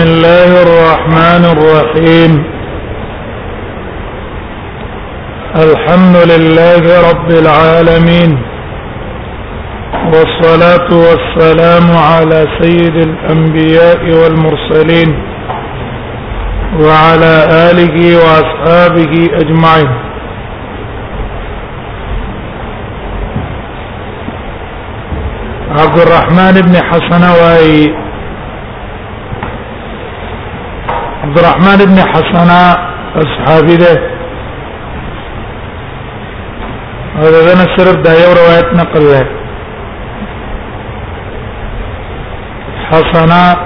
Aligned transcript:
بسم 0.00 0.08
الله 0.08 0.50
الرحمن 0.66 1.42
الرحيم 1.56 2.32
الحمد 5.56 6.16
لله 6.32 6.82
رب 7.10 7.30
العالمين 7.42 8.30
والصلاة 10.12 10.88
والسلام 11.06 11.84
على 12.08 12.38
سيد 12.60 12.96
الأنبياء 13.08 14.00
والمرسلين 14.20 15.10
وعلى 16.84 17.34
آله 17.70 17.96
وأصحابه 18.22 19.12
أجمعين 19.42 19.90
عبد 25.80 25.98
الرحمن 26.06 26.54
بن 26.66 26.74
حسن 26.90 27.22
وأي 27.42 27.92
عبد 31.30 31.38
الرحمن 31.38 31.76
بن 31.78 32.00
حسنة 32.00 32.74
الصحابي 33.16 33.76
ده 33.76 34.10
هذا 37.16 37.52
انا 37.52 37.76
صرف 37.76 37.96
ده 37.96 38.12
يو 38.14 38.32
روايات 38.32 38.74
نقل 38.74 39.02
له 39.04 39.26
حسنة 42.90 43.56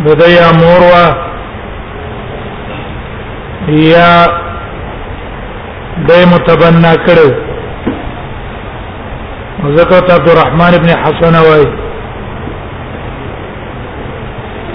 بدي 0.00 0.38
مروة 0.60 1.16
یا 3.68 4.26
دای 6.08 6.24
متبنا 6.26 6.94
کړو 6.94 7.30
وذكرت 9.64 10.10
عبد 10.10 10.28
الرحمن 10.28 10.74
ابن 10.74 10.88
حسن 10.96 11.34
وای 11.36 11.87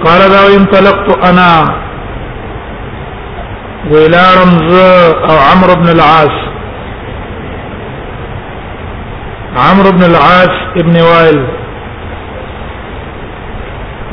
قال 0.06 0.22
دا 0.36 0.44
انطلقت 0.58 1.12
انا 1.30 1.54
وإلى 3.92 4.24
رمز 4.40 4.74
او 5.30 5.38
عمرو 5.50 5.76
بن 5.82 5.88
العاص 5.96 6.36
عمرو 9.64 9.92
بن 9.92 10.04
العاص 10.04 10.56
ابن 10.78 11.02
وائل 11.02 11.40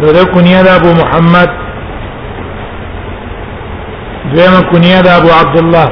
ده 0.01 0.25
كنية 0.35 0.61
ابو 0.77 0.93
محمد 1.03 1.51
زي 4.35 4.63
كنية 4.73 5.17
ابو 5.17 5.29
عبد 5.41 5.59
الله 5.59 5.89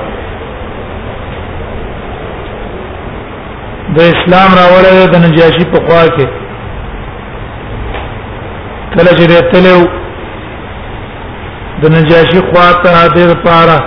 د 3.97 3.99
اسلام 4.01 4.51
راوړل 4.61 5.11
د 5.13 5.17
نجاشي 5.27 5.65
په 5.73 5.79
خوا 5.89 6.07
کې 6.17 6.48
کله 8.95 9.11
چې 9.19 9.27
تلو 9.53 9.79
د 11.81 11.83
نجاشي 11.95 12.41
خواته 12.49 12.89
حاضر 13.01 13.29
پاره 13.47 13.79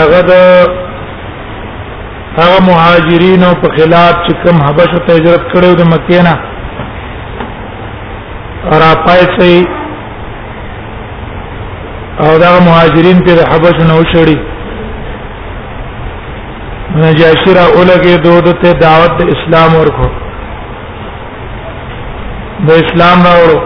هغه 0.00 0.20
د 0.30 0.32
هغه 2.40 2.58
مهاجرین 2.68 3.40
او 3.48 3.54
په 3.62 3.68
خلاف 3.78 4.14
چې 4.26 4.32
کوم 4.42 4.56
حبش 4.66 4.92
ته 5.06 5.10
هجرت 5.20 5.42
کړو 5.54 5.70
د 5.80 5.82
مکې 5.94 6.20
نه 6.28 6.34
را 8.84 8.92
پایسي 9.08 9.56
او 12.26 12.32
دا 12.44 12.52
مهاجرین 12.68 13.18
په 13.26 13.32
حبش 13.52 13.76
نه 13.90 13.94
وشړي 14.00 14.38
نجاشي 17.02 17.50
را 17.60 17.64
اولګه 17.76 18.14
دوه 18.24 18.52
ته 18.64 18.70
دعوت 18.86 19.12
د 19.18 19.20
اسلام 19.36 19.70
ورکو 19.80 20.08
نو 22.68 22.74
اسلام 22.82 23.18
راوړو 23.26 23.58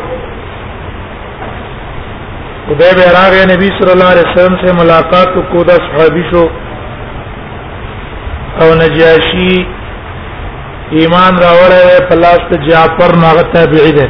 خدای 2.67 2.93
به 2.99 3.05
راغی 3.19 3.39
نبی 3.53 3.69
صلی 3.79 3.91
الله 3.93 4.09
علیه 4.15 4.27
وسلم 4.31 4.55
سے 4.65 4.73
ملاقات 4.81 5.31
کو 5.55 5.63
دا 5.71 5.77
صحابي 5.87 6.23
شو 6.31 6.43
او 8.65 8.69
نجاشی 8.83 9.55
ایمان 10.99 11.33
راوړې 11.43 12.09
په 12.11 12.15
لاس 12.25 12.41
ته 12.51 12.57
جعفر 12.69 13.12
ناغه 13.23 13.43
تابعی 13.55 13.93
ده 13.97 14.07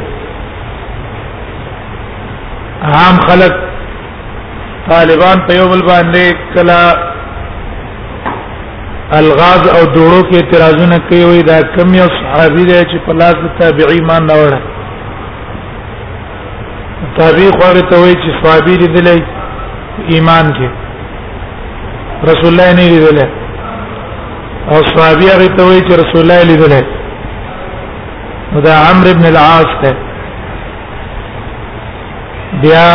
عام 2.97 3.15
خلک 3.29 3.53
طالبان 4.89 5.37
په 5.47 5.51
یو 5.61 5.67
بل 5.71 5.81
باندې 5.87 6.25
کلا 6.57 6.81
الغاز 9.21 9.63
او 9.75 9.81
دوړو 9.93 10.21
کې 10.29 10.35
اعتراضونه 10.41 10.97
کوي 11.09 11.41
دا 11.49 11.57
کم 11.79 11.89
یو 11.99 12.07
صحابي 12.19 12.63
دی 12.69 12.79
چې 12.81 13.05
په 13.09 13.13
لاس 13.23 13.35
ته 13.47 13.57
تابعی 13.63 13.97
ایمان 14.03 14.23
راوړ 14.33 14.53
تابع 17.17 17.49
خور 17.59 17.77
ته 17.89 17.95
وای 18.01 18.13
چې 18.15 18.29
صحابي 18.41 18.73
لیدلې 18.81 19.17
ایمان 20.17 20.45
کې 20.53 20.69
رسول 22.29 22.47
الله 22.51 22.69
نه 22.77 22.85
لیدلې 22.93 23.27
او 24.69 24.75
صحابي 24.91 25.25
هغه 25.35 25.47
ته 25.57 25.63
وای 25.63 25.79
چې 25.81 25.93
رسول 26.03 26.21
الله 26.21 26.39
لیدلې 26.51 26.83
دا 28.67 28.73
عمرو 28.93 29.09
ابن 29.15 29.25
العاص 29.31 29.71
ته 29.83 29.91
بیا 32.63 32.87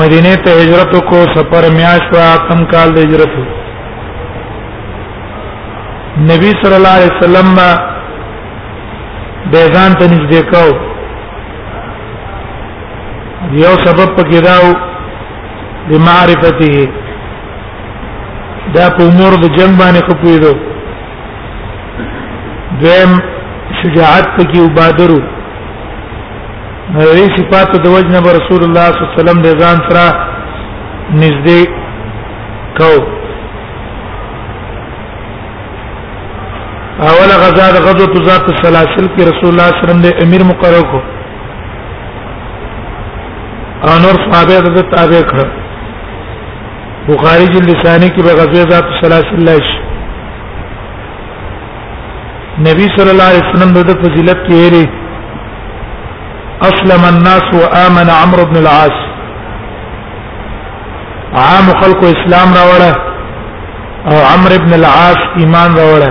مدینه 0.00 0.32
ته 0.48 0.52
هجرت 0.62 0.90
کو 1.12 1.16
سفر 1.36 1.62
میاش 1.78 2.00
په 2.16 2.20
اتم 2.34 2.60
کال 2.74 2.88
د 2.98 3.00
هجرت 3.08 3.32
نبی 6.34 6.50
صلی 6.64 6.74
الله 6.76 6.94
علیه 6.98 7.12
وسلم 7.20 7.50
بیزان 9.50 9.92
ته 9.98 10.06
نږدې 10.12 10.42
کاو 10.52 10.70
یو 13.54 13.72
سبب 13.84 14.14
پکې 14.16 14.40
داو 14.44 14.66
لمعرفته 15.90 16.88
دا 18.74 18.86
په 18.96 19.02
امور 19.10 19.32
د 19.42 19.44
جنگ 19.56 19.72
باندې 19.80 20.04
خپویدو 20.10 20.52
دیم 22.82 23.10
شجاعت 23.82 24.26
پکې 24.38 24.58
وبادرو 24.64 25.20
نړۍ 26.92 27.36
صفات 27.38 27.68
د 27.84 27.86
وجنه 27.96 28.18
رسول 28.40 28.60
الله 28.66 28.86
صلی 28.92 29.02
الله 29.02 29.06
علیه 29.14 29.22
وسلم 29.22 29.40
د 29.42 29.48
ځان 29.62 29.78
سره 29.88 30.04
نږدې 31.14 31.68
کو 32.78 32.96
اول 37.10 37.30
غزا 37.44 37.66
د 37.74 37.76
غزوه 37.86 38.16
ذات 38.24 38.48
السلاسل 38.50 39.06
کې 39.08 39.28
رسول 39.32 39.48
الله 39.50 39.66
صلی 39.66 39.66
الله 39.66 39.66
علیه 39.80 39.88
وسلم 39.90 40.02
د 40.06 40.08
امیر 40.26 40.42
مقرر 40.50 40.84
کو 40.94 41.00
او 43.84 43.92
نور 44.02 44.14
صحابه 44.24 44.56
د 44.74 44.76
تابع 44.92 45.22
کړ 45.30 45.46
بخاری 47.08 47.46
جل 47.54 47.64
لسانی 47.70 48.06
کې 48.08 48.22
بغزوه 48.26 48.68
ذات 48.70 48.86
ثلاث 49.02 49.26
الله 49.38 49.60
نبی 52.68 52.86
صلی 52.96 53.10
الله 53.14 53.28
علیه 53.32 53.42
وسلم 53.50 53.70
د 53.74 53.76
فضیلت 54.04 54.38
کې 54.46 54.54
ویلي 54.60 54.84
اسلم 56.70 57.02
الناس 57.10 57.44
وامن 57.62 58.08
عمرو 58.16 58.44
بن 58.52 58.56
العاص 58.62 58.96
عام 61.44 61.66
خلق 61.84 62.00
اسلام 62.14 62.48
راوړه 62.62 62.92
او 64.10 64.16
عمرو 64.32 64.56
بن 64.66 64.72
العاص 64.80 65.20
ایمان 65.44 65.70
راوړه 65.82 66.10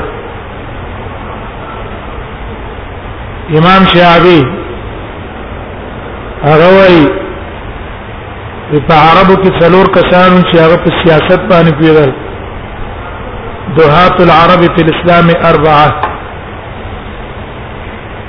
امام 3.59 3.81
شعبي 3.97 4.39
هغه 6.43 6.67
وایي 6.77 7.05
په 8.71 8.95
عربو 9.09 9.35
کې 9.43 9.51
څلور 9.61 9.85
کسان 9.95 10.31
چې 10.49 10.55
هغه 10.63 10.77
په 10.83 10.89
سیاست 11.01 11.41
باندې 11.51 11.71
پیرل 11.79 12.11
دوحات 13.77 14.15
العرب 14.25 14.61
فی 14.75 14.81
الاسلام 14.85 15.25
اربعه 15.51 15.87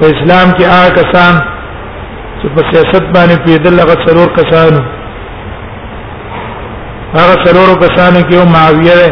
په 0.00 0.04
اسلام 0.14 0.48
کې 0.58 0.64
هغه 0.74 0.90
کسان 0.98 1.32
چې 2.40 2.46
په 2.58 2.62
سیاست 2.72 3.04
باندې 3.16 3.36
پیدل 3.46 3.74
هغه 3.84 3.94
څلور 4.06 4.28
کسان 4.40 4.72
هغه 7.18 7.34
څلور 7.46 7.68
کسان 7.86 8.12
کې 8.28 8.36
یو 8.36 8.44
معاویه 8.54 8.94
ده 9.02 9.10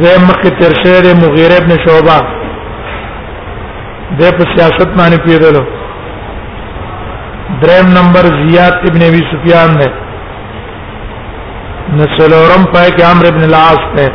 د 0.00 0.02
مکه 0.30 0.50
تر 0.60 0.72
شهر 0.82 1.04
مغیره 1.22 1.56
ابن 1.60 1.72
شعبہ 1.84 2.18
د 4.20 4.22
په 4.36 4.56
سیاست 4.56 4.88
باندې 4.96 5.20
پیرلو 5.26 5.64
دریم 7.60 7.86
نمبر 7.92 8.24
زیاد 8.40 8.74
ابن 8.88 9.02
ابي 9.06 9.20
سفيان 9.32 9.70
نے 9.78 9.86
نسلورم 12.00 12.62
پای 12.74 12.90
کې 12.90 13.02
عمرو 13.12 13.28
ابن 13.30 13.42
العاص 13.46 13.82
ته 13.96 14.06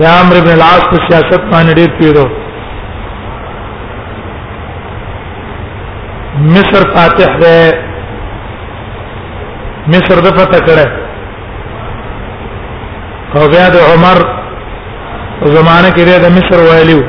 د 0.00 0.02
عمرو 0.10 0.38
ابن 0.42 0.50
العاص 0.52 0.82
په 0.90 0.98
سیاست 1.08 1.40
باندې 1.52 1.72
ډېر 1.78 1.90
پیرو 1.98 2.26
مصر 6.54 6.82
فاتح 6.94 7.30
ده 7.42 7.54
مصر 9.96 10.16
د 10.26 10.28
فتح 10.38 10.58
کړه 10.70 10.86
او 13.36 13.42
بیا 13.56 13.66
د 13.78 13.80
عمر 13.92 14.18
زمانه 15.44 15.90
کې 15.96 16.04
د 16.26 16.28
مصر 16.38 16.58
وایلیو 16.68 17.02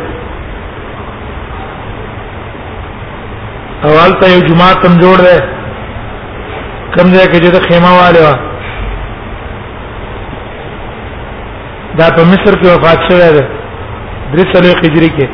او 3.85 3.91
هلته 4.03 4.25
یو 4.33 4.39
جماعت 4.49 4.79
هم 4.87 4.95
جوړ 5.03 5.17
دی 5.25 5.37
کوم 6.95 7.07
ځای 7.15 7.27
کې 7.31 7.39
چې 7.43 7.49
د 7.55 7.57
خیمه 7.67 7.91
والے 7.99 8.21
وا 8.27 8.35
دا 11.99 12.07
په 12.17 12.21
مصر 12.31 12.53
کې 12.61 12.67
وفات 12.75 12.99
شوی 13.09 13.29
دی 13.37 13.43
درې 14.33 14.45
سلې 14.53 14.71
خجری 14.81 15.09
کې 15.17 15.27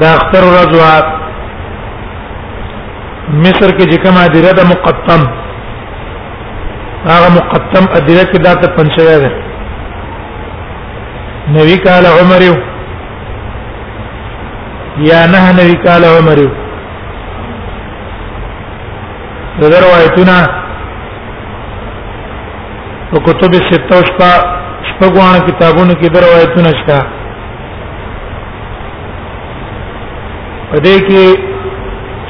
دا 0.00 0.08
اختر 0.18 0.42
رضوات 0.58 1.06
مصر 3.42 3.68
کې 3.76 3.84
چې 3.90 4.02
کومه 4.06 4.22
دیره 4.34 4.52
ده 4.58 4.64
مقدم 4.74 5.22
هغه 7.12 7.28
مقدم 7.38 7.84
ادیره 7.96 8.24
کې 8.30 8.38
دا 8.48 8.52
ته 8.64 8.68
پنځه 8.80 9.20
دی 9.24 9.30
نوی 11.54 11.76
کال 11.86 12.04
عمر 12.18 12.40
یو 12.48 12.56
یا 15.00 15.26
نه 15.26 15.52
نوی 15.56 15.74
کال 15.84 16.04
عمر 16.04 16.36
د 19.60 19.64
روایتونه 19.84 20.38
او 23.12 23.16
کتب 23.28 23.52
سته 23.68 23.96
شپه 24.08 24.30
شپږوانه 24.88 25.40
کتابونو 25.46 25.92
کې 25.92 26.08
د 26.14 26.16
روایتونه 26.24 26.70
شته 26.80 26.98
په 30.72 30.76
دې 30.86 30.96
کې 31.06 31.24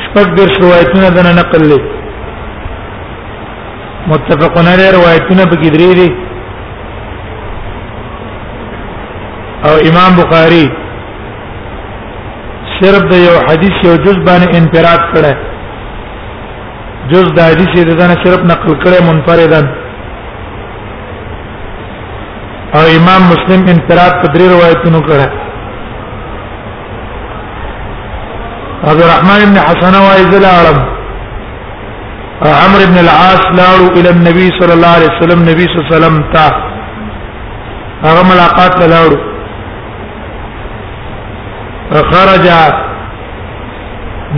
شپږ 0.05 0.27
د 0.37 0.39
روایتونه 0.59 1.07
د 1.17 1.19
نقل 1.39 1.63
لري 1.73 1.91
متفقون 4.13 4.67
علی 4.75 4.87
روایتونه 4.99 5.43
به 5.51 5.57
کې 5.65 5.71
درې 5.71 5.95
دي 5.99 6.11
او 9.67 9.75
امام 9.91 10.13
بخاری 10.23 10.67
صرف 12.83 13.03
د 13.13 13.15
یو 13.27 13.35
حدیث 13.49 13.75
یو 13.87 13.95
جز 14.05 14.17
باندې 14.27 14.49
انفراد 14.61 15.03
کړه 15.15 15.33
جز 17.13 17.27
د 17.37 17.39
حدیث 17.51 17.71
د 17.89 17.93
ځنه 18.01 18.17
صرف 18.25 18.41
نقل 18.53 18.73
کړه 18.83 18.99
منفردا 19.11 19.61
او 22.79 22.83
امام 22.99 23.23
مسلم 23.33 23.61
انفراد 23.75 24.13
په 24.23 24.27
درې 24.35 24.47
روایتونو 24.55 25.01
کړه 25.09 25.29
عبد 28.91 29.01
الرحمن 29.07 29.41
بن 29.51 29.57
حسن 29.69 29.95
وایزل 30.07 30.45
عالم 30.55 30.79
عمرو 32.65 32.87
بن 32.91 32.99
العاص 33.05 33.43
لاړو 33.59 33.87
الى 33.99 34.11
النبي 34.17 34.47
صلى 34.59 34.73
الله 34.77 34.93
عليه 34.97 35.11
وسلم 35.17 35.41
نبي 35.51 35.67
صلى 35.71 35.79
الله 35.79 35.89
عليه 35.91 35.97
وسلم 35.97 36.17
تا 36.33 36.47
هغه 38.07 38.23
ملاقات 38.31 38.75
لاړو 38.95 39.27
خرج 42.01 42.49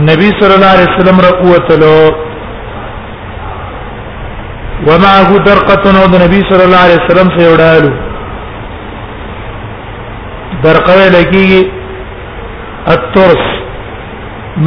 نبی 0.09 0.29
صلی 0.39 0.53
الله 0.53 0.65
علیه 0.75 0.87
وسلم 0.93 1.19
را 1.21 1.29
قوتلو 1.41 2.11
ومعه 4.87 5.37
درقه 5.45 5.91
نو 5.91 6.07
د 6.07 6.15
نبی 6.23 6.39
صلی 6.49 6.63
الله 6.63 6.81
علیه 6.87 6.99
وسلم 7.05 7.29
سره 7.37 7.47
وډالو 7.53 7.91
درقه 10.63 10.97
لکی 11.15 11.43
الترس 12.95 13.45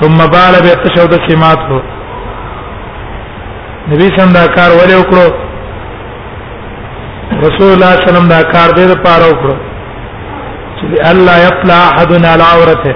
ثم 0.00 0.16
بال 0.32 0.54
به 0.62 0.70
تشود 0.86 1.12
سمات 1.30 1.58
کو 1.68 1.78
نبی 3.90 4.08
څنګه 4.08 4.54
کار 4.54 4.70
ولې 4.80 4.96
وکړو 5.00 5.28
رسول 7.46 7.70
الله 7.74 7.90
صلی 7.94 7.98
الله 7.98 7.98
علیه 8.02 8.04
وسلم 8.10 8.28
دا 8.34 8.38
کار 8.54 8.70
دې 8.78 8.84
لپاره 8.92 9.24
وکړو 9.32 9.54
چې 10.78 10.84
الله 11.10 11.36
یطلع 11.48 11.76
احد 11.88 12.10
علی 12.30 12.44
عورته 12.56 12.92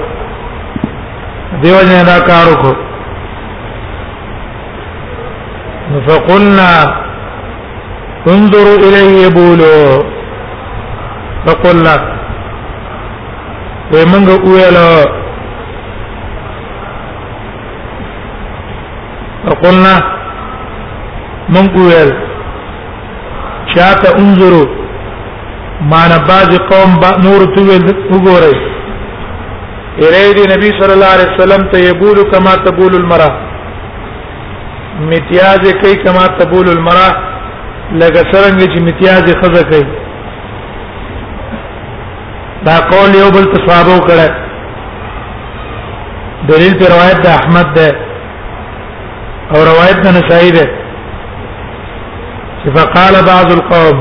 دیو 1.64 1.76
جن 1.92 2.00
دا 2.10 2.18
کار 2.30 2.46
وکړو 2.52 2.74
فقلنا 6.10 6.70
انظروا 8.36 8.78
الیه 8.86 9.26
بولو 9.40 9.76
فقلنا 11.46 11.94
وی 13.92 14.00
منګه 14.10 14.36
ویل 14.52 14.76
قلنا 19.62 19.92
منګه 21.54 21.80
ویل 21.86 22.10
چاته 23.74 24.10
انظروا 24.22 24.66
معنا 25.92 26.18
بعض 26.30 26.50
قوم 26.70 26.90
با 27.02 27.10
نور 27.26 27.40
تویل 27.54 27.84
وګورئ 28.12 28.54
اریدی 30.06 30.44
نبی 30.52 30.70
صلی 30.80 30.92
الله 30.96 31.10
علیه 31.16 31.30
وسلم 31.34 31.62
ته 31.70 31.76
یبول 31.90 32.18
کما 32.32 32.54
تبول 32.66 32.94
المرا 33.00 33.30
متیاز 35.12 35.62
کوي 35.82 35.94
کما 36.04 36.26
تبول 36.42 36.68
المرا 36.74 37.08
لکه 38.00 38.22
څنګه 38.32 38.64
چې 38.72 38.78
متیاز 38.90 39.24
خزه 39.42 39.62
کوي 39.72 40.07
دا 42.68 42.76
قول 42.90 43.14
یو 43.16 43.26
بل 43.36 43.44
تصوابو 43.52 43.94
کړه 44.06 44.28
دلیل 46.48 46.74
پر 46.80 46.86
روایت 46.94 47.18
د 47.26 47.28
احمد 47.38 47.68
ده 47.76 47.86
او 49.52 49.58
روایت 49.70 49.98
د 50.06 50.08
نسائی 50.18 50.50
ده 50.56 50.64
چې 52.60 52.68
فقال 52.78 53.14
بعض 53.30 53.48
القوم 53.58 53.96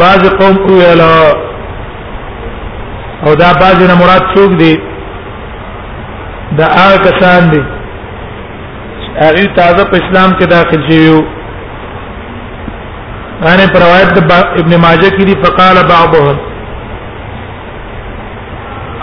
بعض 0.00 0.22
قوم 0.40 0.54
ویلا 0.70 1.10
او 3.26 3.30
دا 3.42 3.50
بعض 3.60 3.76
نه 3.90 3.94
مراد 4.00 4.24
څوک 4.34 4.50
دي 4.62 4.74
دا 6.62 6.66
هغه 6.80 6.96
کسان 7.08 7.42
دي 7.52 7.60
هغه 9.22 9.44
تازه 9.60 9.84
په 9.92 9.96
اسلام 10.02 10.30
کې 10.38 10.46
داخل 10.54 10.80
شوی 10.88 11.06
وو 11.12 11.22
ان 13.52 13.60
پر 13.76 13.80
روایت 13.86 14.10
ابن 14.64 14.76
ماجه 14.76 15.10
کې 15.16 15.24
دي 15.30 15.34
فقال 15.46 15.76
بعضهم 15.94 16.36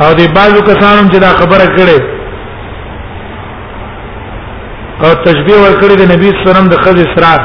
او 0.03 0.09
د 0.19 0.21
بعضو 0.37 0.59
کسانو 0.69 1.01
چې 1.11 1.17
دا 1.25 1.31
خبره 1.39 1.65
کړي 1.77 1.99
او 5.03 5.09
تشبیه 5.25 5.57
ورکړي 5.65 5.95
د 5.97 6.03
نبی 6.13 6.27
صلی 6.29 6.33
الله 6.41 6.53
علیه 6.53 6.59
وسلم 6.59 6.69
د 6.73 6.79
خز 6.83 6.97
اسرار 7.05 7.41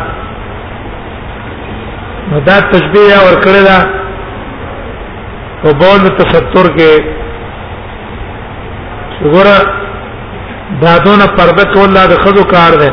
نو 2.31 2.37
دا 2.49 2.57
تشبیه 2.75 3.17
ورکړي 3.27 3.63
دا 3.71 3.79
او 5.65 5.71
بول 5.81 6.03
تستر 6.21 6.67
کې 6.77 7.17
وګوره 9.23 9.59
دا 10.85 10.93
دونه 11.09 11.27
پرده 11.41 11.65
کول 11.75 11.93
د 12.13 12.15
خزو 12.23 12.45
کار 12.55 12.73
دی 12.85 12.91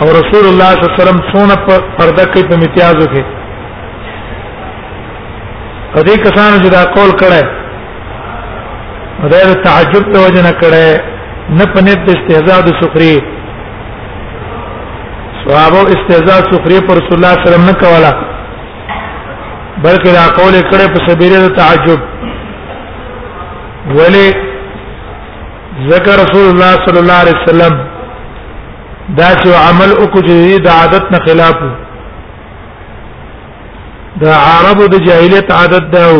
او 0.00 0.04
رسول 0.18 0.44
الله 0.50 0.70
صلی 0.74 0.86
الله 0.86 0.94
علیه 0.94 1.02
وسلم 1.02 1.18
څونه 1.32 1.56
پرده 1.98 2.24
کوي 2.32 2.44
په 2.48 2.54
امتیازو 2.56 3.06
کې 3.12 3.24
کدی 5.94 6.16
کسانو 6.28 6.56
چې 6.64 6.68
دا 6.76 6.82
قول 6.96 7.10
کړي 7.24 7.63
دا 9.32 9.38
د 9.50 9.54
تعجب 9.64 10.04
ته 10.12 10.18
وجنه 10.24 10.52
کړه 10.60 10.88
نه 11.58 11.64
په 11.72 11.78
نیت 11.86 12.00
د 12.06 12.08
استهزاء 12.16 12.60
د 12.64 12.70
سخري 12.82 13.14
صحابه 15.42 15.80
استهزاء 15.94 16.40
سخري 16.52 16.78
پر 16.88 16.94
رسول 17.00 17.14
الله 17.18 17.34
صلی 17.34 17.46
الله 17.46 17.48
علیه 17.48 17.48
وسلم 17.48 17.68
نه 17.70 17.74
کوله 17.82 18.12
بلکې 19.84 20.08
دا 20.18 20.24
قول 20.38 20.54
کړه 20.70 20.86
په 20.92 21.00
سبيله 21.08 21.38
د 21.48 21.54
تعجب 21.56 22.00
ولی 24.00 24.26
ذکر 25.90 26.14
رسول 26.24 26.46
الله 26.52 26.72
صلی 26.86 26.98
الله 27.02 27.18
علیه 27.24 27.36
وسلم 27.42 27.74
دا 29.20 29.28
چې 29.40 29.48
عمل 29.68 29.90
وکړي 29.98 30.62
د 30.68 30.70
عادت 30.80 31.12
نه 31.16 31.26
خلاف 31.26 31.58
دا 34.22 34.34
عربو 34.52 34.84
د 34.94 34.98
جاهلیت 35.06 35.52
عادت 35.52 35.86
داو 35.92 36.18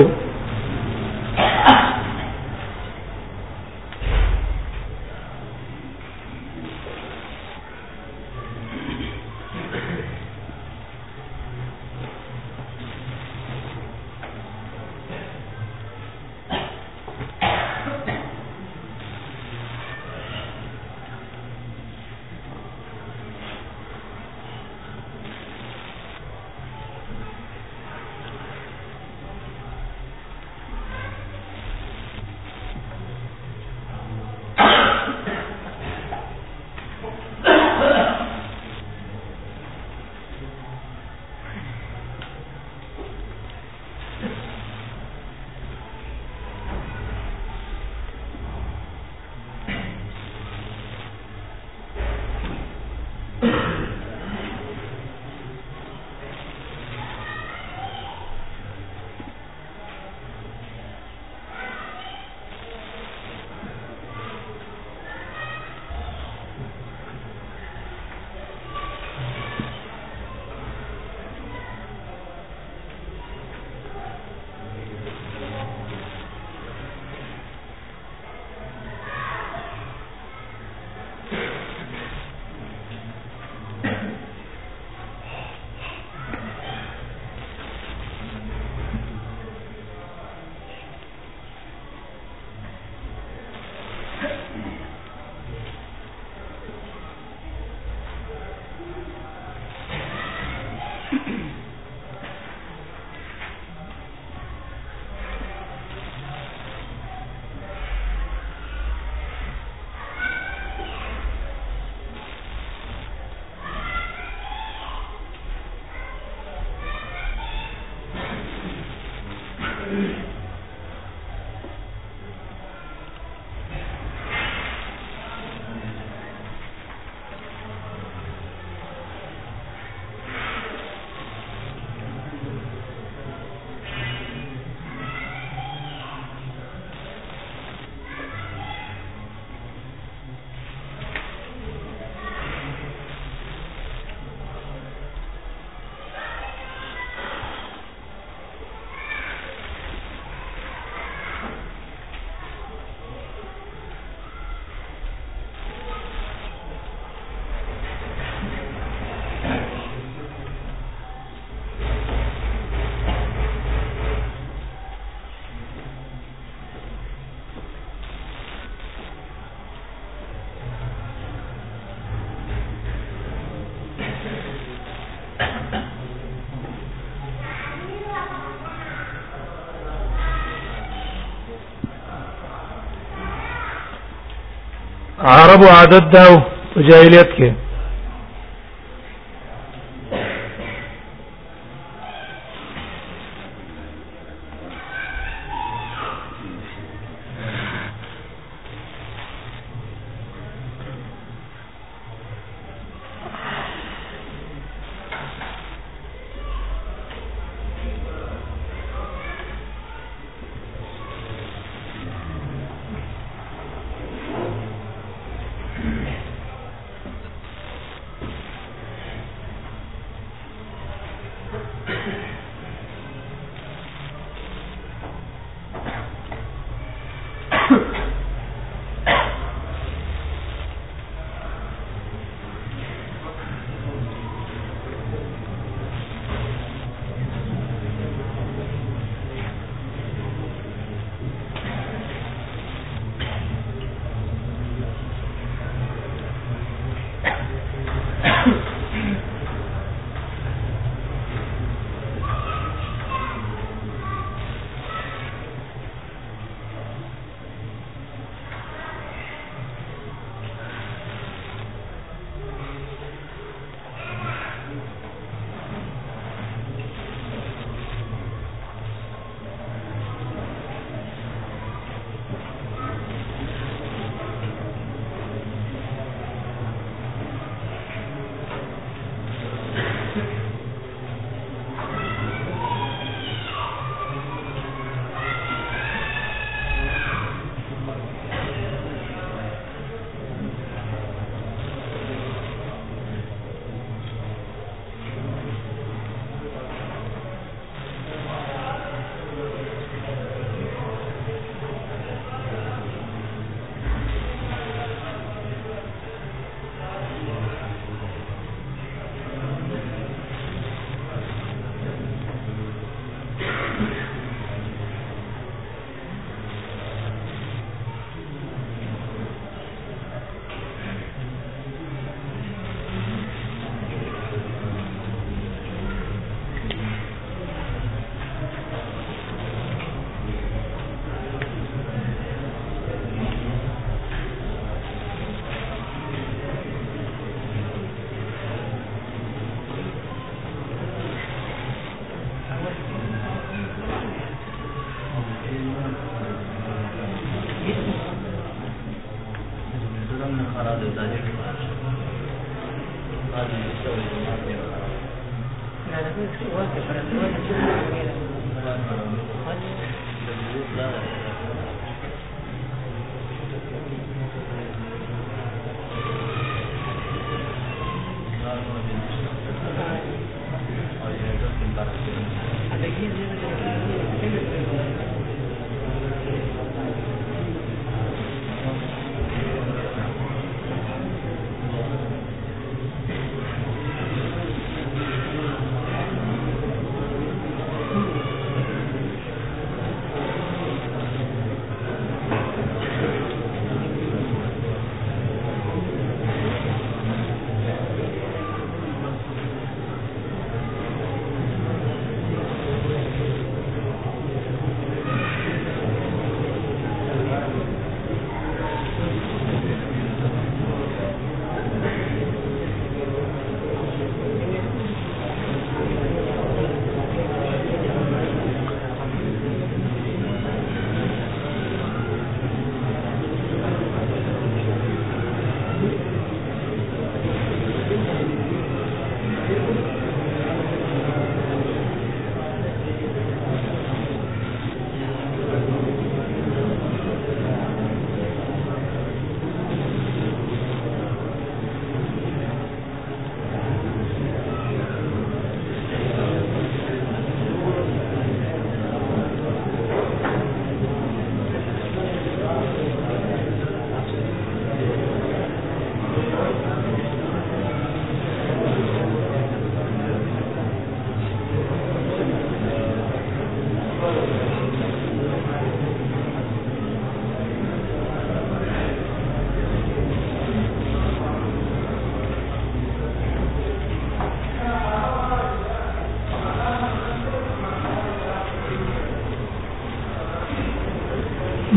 عرب 185.32 185.62
عادت 185.76 186.04
دا 186.14 186.24
په 186.72 186.78
جاهلیت 186.88 187.28
کې 187.36 187.48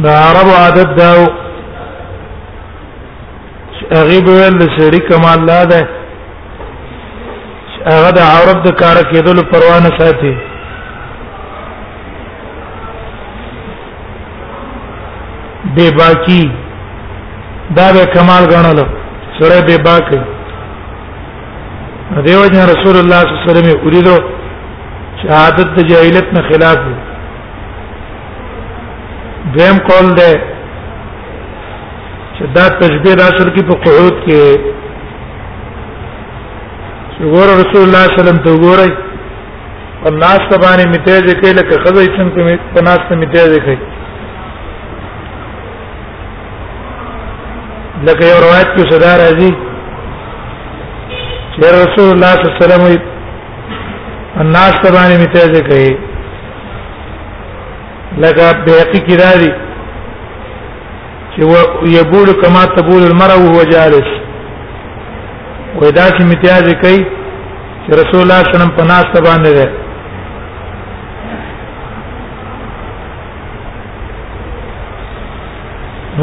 دا 0.08 0.16
عرب 0.26 0.50
عادت 0.62 0.92
دا 1.00 1.08
غیب 4.10 4.28
ول 4.38 4.58
شریک 4.76 5.08
مال 5.24 5.40
لا 5.50 5.62
ده 5.72 5.80
هغه 7.94 8.12
د 8.18 8.20
عرب 8.36 8.60
د 8.68 8.78
کار 8.82 8.98
کېدل 9.12 9.38
پروا 9.52 9.74
نه 9.86 9.92
ساتي 10.00 10.32
بے 15.80 15.88
باکی 15.98 16.42
دا 17.80 17.86
به 17.98 18.06
کمال 18.14 18.44
غنل 18.54 18.80
سره 19.40 19.58
بے 19.72 19.78
باکی 19.90 20.22
دیو 22.30 22.42
جن 22.56 22.64
رسول 22.74 22.96
الله 23.02 23.22
صلی 23.26 23.34
الله 23.34 23.44
علیه 23.44 23.50
وسلم 23.50 23.70
یې 23.72 23.80
اوریدو 23.86 24.16
شهادت 25.26 25.68
د 25.80 25.92
جاهلیت 25.92 26.28
نه 26.38 26.42
خلاف 26.50 26.78
دی 26.88 26.97
دیم 29.58 29.78
قول 29.90 30.08
ده 30.16 30.32
چې 32.40 32.44
دا 32.56 32.66
تشبیه 32.80 33.16
د 33.20 33.22
اصل 33.28 33.50
کې 33.56 33.64
په 33.70 33.76
قعود 33.86 34.16
کې 34.26 34.42
ګور 37.34 37.48
رسول 37.62 37.84
الله 37.86 38.04
صلی 38.08 38.08
الله 38.08 38.14
علیه 38.14 38.24
وسلم 38.24 38.42
ته 38.46 38.52
ګورای 38.66 38.92
او 40.06 40.10
ناس 40.24 40.42
ته 40.50 40.58
باندې 40.64 40.88
میته 40.94 41.16
ځکه 41.30 41.48
لکه 41.60 41.76
خزه 41.84 42.06
چن 42.16 42.30
په 42.74 42.82
ناس 42.90 43.02
ته 43.10 43.16
میته 43.22 43.44
ځکه 43.54 43.78
لکه 48.10 48.26
یو 48.32 48.38
روایت 48.46 48.70
کې 48.76 48.84
صدا 48.92 49.12
راځي 49.22 49.52
چې 51.54 51.60
رسول 51.62 52.10
الله 52.14 52.34
صلی 52.36 52.48
الله 52.48 52.56
علیه 52.58 52.64
وسلم 52.64 53.02
الناس 54.46 54.74
ته 54.84 54.90
باندې 54.98 55.18
میته 55.22 55.42
ځکه 55.56 55.98
لکه 58.22 58.46
بیقی 58.66 59.00
کې 59.08 59.16
راځي 59.22 59.52
چې 61.34 61.42
یبول 62.00 62.30
کما 62.44 62.62
تبول 62.78 63.04
المرء 63.08 63.38
وهو 63.44 63.62
جالس 63.72 64.08
ودا 65.82 66.06
چې 66.08 66.22
متیاز 66.32 66.70
کوي 66.84 67.02
چې 67.86 67.92
رسول 68.02 68.22
الله 68.22 68.40
صلی 68.40 68.40
الله 68.40 68.40
علیه 68.40 68.48
وسلم 68.56 68.74
په 68.80 68.84
ناس 68.92 69.06
باندې 69.26 69.52
ده 69.58 69.66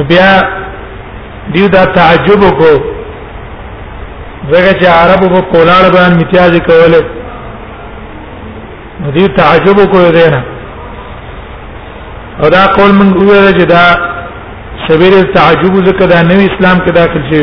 بیا 0.09 0.31
دیو 1.55 1.67
دا 1.77 1.83
تعجب 1.99 2.41
کو 2.63 2.73
زګه 4.51 4.81
چې 4.81 4.87
عربو 4.87 5.29
په 5.35 5.41
کولاړ 5.55 5.85
باندې 5.93 6.17
متیاز 6.23 6.53
کوله 6.71 7.01
دیو 9.19 9.27
تعجب 9.39 9.77
کو 9.93 9.99
دینا 10.19 10.41
او 12.43 12.49
دا 12.55 12.63
قول 12.77 12.91
موږ 12.99 13.13
ویل 13.29 13.49
چې 13.59 13.65
دا 13.75 13.85
سبیل 14.89 15.15
تعجب 15.35 15.75
زکه 15.89 16.05
دا 16.13 16.21
نو 16.31 16.35
اسلام 16.49 16.77
کې 16.85 16.91
داخل 17.01 17.23
شي 17.33 17.43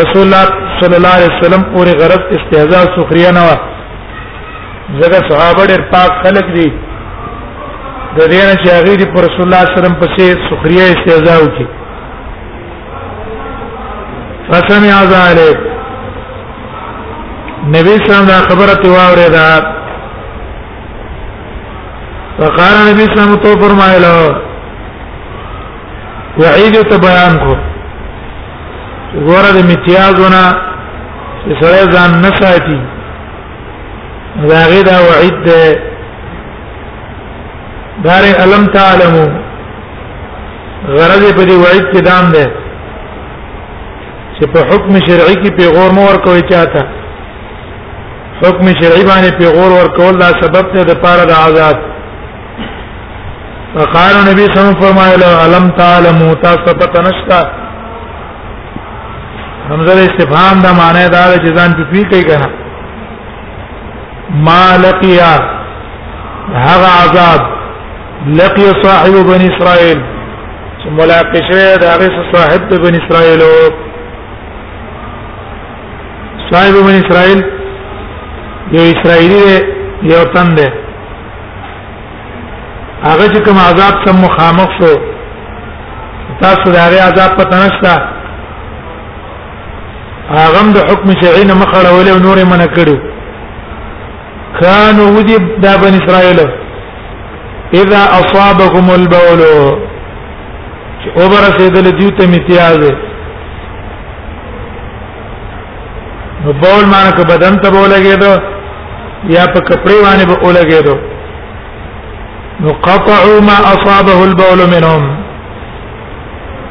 رسول 0.00 0.22
الله 0.26 0.44
صلی 0.80 0.96
الله 0.98 1.14
علیه 1.18 1.30
وسلم 1.38 1.62
اور 1.76 1.86
غرض 2.00 2.22
استهزاء 2.36 2.82
او 2.84 2.88
سخریا 3.02 3.30
نه 3.36 3.42
و 3.48 3.50
زګه 5.00 5.30
صحابه 5.30 5.62
ډېر 5.66 5.82
پاک 5.94 6.10
خلک 6.24 6.46
دي 6.56 6.68
د 8.16 8.20
دې 8.32 8.42
نه 8.48 8.54
چې 8.64 8.70
هغه 8.76 8.92
دی 9.00 9.04
پر 9.14 9.20
رسول 9.26 9.42
الله 9.46 9.60
صلی 9.60 9.62
الله 9.70 9.78
علیه 9.78 9.78
وسلم 9.82 9.96
پسې 10.02 10.24
سخریا 10.50 10.84
استهزاء 10.90 11.38
وکړي 11.44 11.66
فسمع 14.50 14.96
ذلك 15.16 15.58
نبی 15.70 17.86
صلی 17.86 17.90
الله 17.94 18.04
علیه 18.04 18.04
وسلم 18.26 18.34
دا 18.34 18.40
خبره 18.50 18.82
واوریده 18.96 19.46
وقال 22.40 22.74
نبی 22.88 23.02
اسلام 23.08 23.30
تو 23.42 23.50
فرمایلا 23.60 24.08
وعید 26.38 26.74
ته 26.90 26.98
بیان 27.04 27.36
کو 27.44 27.54
غره 29.28 29.52
د 29.54 29.56
امتیازونه 29.68 30.40
چې 31.44 31.54
سره 31.60 31.86
ځان 31.92 32.10
نه 32.24 32.30
ساتي 32.40 32.76
دا 34.52 34.60
غدا 34.72 34.96
وعید 35.08 35.36
ده 35.48 35.60
دار 38.08 38.22
علم 38.42 38.62
تعلمو 38.76 39.24
غرض 40.88 41.24
په 41.36 41.42
دې 41.48 41.56
وعید 41.64 41.86
کې 41.92 42.00
دام 42.10 42.30
ده 42.38 42.46
چې 44.36 44.46
په 44.52 44.60
حکم 44.74 44.92
شرعي 45.08 45.36
کې 45.42 45.56
پیغور 45.62 45.90
مور 46.00 46.22
کوي 46.30 46.42
چاته 46.54 46.82
حکم 48.42 48.66
شرعي 48.80 49.04
باندې 49.08 49.38
پیغور 49.44 49.70
ورکول 49.80 50.14
دا 50.24 50.28
سبب 50.46 50.74
ته 50.76 50.80
د 50.94 50.96
پاره 51.02 51.24
د 51.24 51.30
آزاد 51.50 51.78
وقال 53.76 54.14
نبی 54.30 54.42
صلی 54.42 54.42
الله 54.42 54.68
علیه 54.68 54.78
وسلم 54.80 54.80
فرمایله 54.80 55.26
علم 55.38 55.70
تعلم 55.78 56.18
تاسبت 56.42 57.00
نشتا 57.06 57.40
حمزه 59.70 60.08
استفهام 60.12 60.62
دا 60.62 60.72
معنی 60.72 61.08
دا 61.08 61.36
چې 61.38 61.52
ځان 61.56 61.74
په 61.76 61.84
پی 61.90 62.04
کوي 62.04 62.22
کنه 62.24 62.48
ما 64.46 64.76
لقیا 64.76 65.32
هغه 66.54 66.86
عذاب 67.04 67.40
لقي 68.40 68.64
صاحب 68.84 69.26
بني 69.32 69.50
اسرائيل 69.56 70.00
چې 70.82 70.88
ملاقات 70.92 71.36
شوی 71.50 71.76
دا 71.80 71.88
هغه 71.96 72.08
صاحب 72.36 72.68
د 72.68 72.80
بني 72.86 72.98
اسرائيل 73.06 73.40
صاحب 76.52 76.74
بني 76.86 76.98
اسرائيل 77.06 77.44
یو 78.72 78.82
اسرائیلی 78.82 79.60
یو 80.02 80.24
تن 80.34 80.54
دی 80.54 80.66
هغه 83.04 83.26
چې 83.32 83.40
کوم 83.44 83.58
عذاب 83.58 83.94
سم 84.04 84.20
مخامخ 84.24 84.70
شو 84.80 84.92
تاسو 86.42 86.70
دا 86.74 86.88
غي 86.92 87.00
عذاب 87.06 87.32
پته 87.38 87.56
نشته 87.66 87.94
هغه 90.36 90.60
د 90.76 90.86
حکم 90.90 91.08
شرعي 91.22 91.44
نه 91.48 91.54
مخړه 91.54 91.90
ولې 91.96 92.22
نور 92.22 92.36
من 92.50 92.66
کړو 92.74 92.96
كانوا 94.60 95.06
ودي 95.16 95.36
دا 95.64 95.76
بن 95.82 95.94
اسرائيل 96.00 96.40
اذا 97.74 98.00
اصابهم 98.20 98.88
البول 98.98 99.40
او 99.46 101.28
برسېدل 101.30 101.98
دیو 101.98 102.08
ته 102.20 102.24
امتیاز 102.28 102.78
نو 106.46 106.52
بول 106.62 106.84
معنی 106.94 107.12
که 107.18 107.22
بدن 107.32 107.56
ته 107.58 107.70
بولګېدو 107.70 108.42
یا 109.28 109.44
په 109.52 109.60
کپڑے 109.68 109.94
باندې 110.04 110.26
بولګېدو 110.32 110.96
نقطعوا 112.60 113.40
ما 113.40 113.56
اصابه 113.74 114.22
البول 114.24 114.60
منهم 114.74 115.02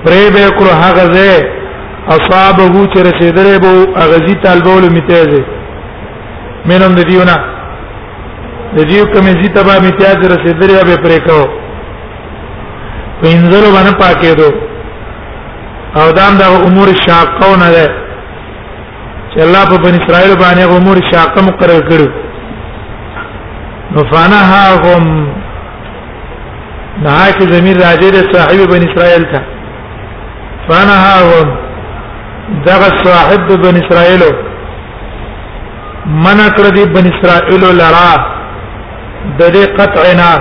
پرې 0.06 0.24
به 0.36 0.48
کړ 0.60 0.68
هغه 0.84 1.14
ځای 1.14 1.44
اصابه 2.16 2.68
چې 2.94 3.00
رسیدلې 3.10 3.58
بو 3.60 4.00
هغه 4.02 4.18
ځی 4.28 4.36
طالبول 4.46 4.90
میتازه 4.96 5.44
منهم 6.70 6.96
د 7.00 7.06
دیونه 7.12 7.36
د 8.76 8.80
دې 8.80 9.02
کومې 9.14 9.34
ځی 9.40 9.50
تبا 9.60 9.78
میتازه 9.86 10.26
رسیدلې 10.36 10.86
به 10.86 10.98
پرې 11.06 11.20
کو 11.28 11.48
وینځلو 13.24 13.68
باندې 13.76 13.96
پاکې 14.00 14.38
دو 14.38 14.52
او 16.00 16.12
دام 16.12 16.38
د 16.38 16.44
امور 16.68 16.88
شاقه 17.08 17.52
نه 17.62 17.70
ده 17.76 17.88
چې 19.34 19.40
الله 19.46 19.66
په 19.72 19.78
بن 19.86 19.94
اسرائیل 20.02 20.38
باندې 20.40 20.76
امور 20.78 20.98
شاقه 21.14 21.42
مقرر 21.48 21.82
کړو 21.90 22.08
نو 23.94 24.04
فنهاهم 24.12 25.35
معاك 27.04 27.40
ضمير 27.44 27.78
راجع 27.78 28.12
صاحب 28.34 28.58
بن 28.68 28.90
اسرائيل 28.90 29.24
تا 29.34 29.42
فانا 30.70 30.96
هاهم 31.06 31.50
دغ 32.66 32.82
صاحب 33.04 33.48
بن 33.48 33.84
اسرائيل 33.84 34.22
من 36.06 36.40
اكردي 36.40 36.86
بن 36.86 37.04
اسرائيل 37.14 37.62
لرا 37.78 38.14
د 39.40 39.44
دې 39.56 39.70
قطعنا 39.80 40.32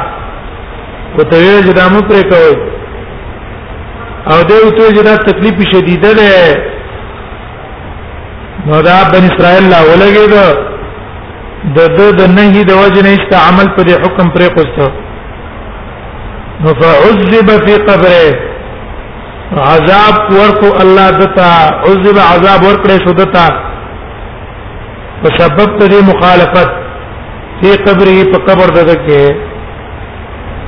وته 1.18 1.36
یې 1.36 1.64
جدا 1.66 1.88
مو 1.88 1.98
پرې 1.98 2.24
کوي 2.32 2.56
او 4.32 4.42
دې 4.42 4.66
وته 4.66 4.90
جدا 4.96 5.16
تکلیف 5.16 5.62
شدیده 5.74 6.12
ده 6.12 6.56
نو 8.66 8.80
دا 8.88 8.98
بن 9.14 9.22
اسرائيل 9.32 9.70
لا 9.70 9.78
ولګي 9.90 10.26
ده 10.32 10.46
د 11.76 11.96
د 12.18 12.22
نه 12.36 12.42
هی 12.56 12.64
د 12.64 12.72
وجه 12.72 13.02
نه 13.06 13.12
استعمال 13.20 13.72
پر 13.76 13.86
حکم 14.06 14.30
پرې 14.34 14.52
کوسته 14.58 14.92
فعذب 16.62 17.48
في 17.66 17.74
قبره 17.74 18.50
عذاب 19.56 20.32
ورکو 20.38 20.68
الله 20.82 21.10
دتا 21.10 21.50
عذب 21.86 22.16
عذاب 22.32 22.60
ورکړې 22.68 22.98
شو 23.04 23.12
دتا 23.20 23.46
په 25.24 25.28
سبب 25.38 25.78
ته 25.80 26.04
مخالفت 26.10 26.70
په 27.62 27.74
قبر 27.86 28.08
یې 28.08 28.24
په 28.34 28.38
قبر 28.46 28.68
دغه 28.80 28.94
کې 29.08 29.26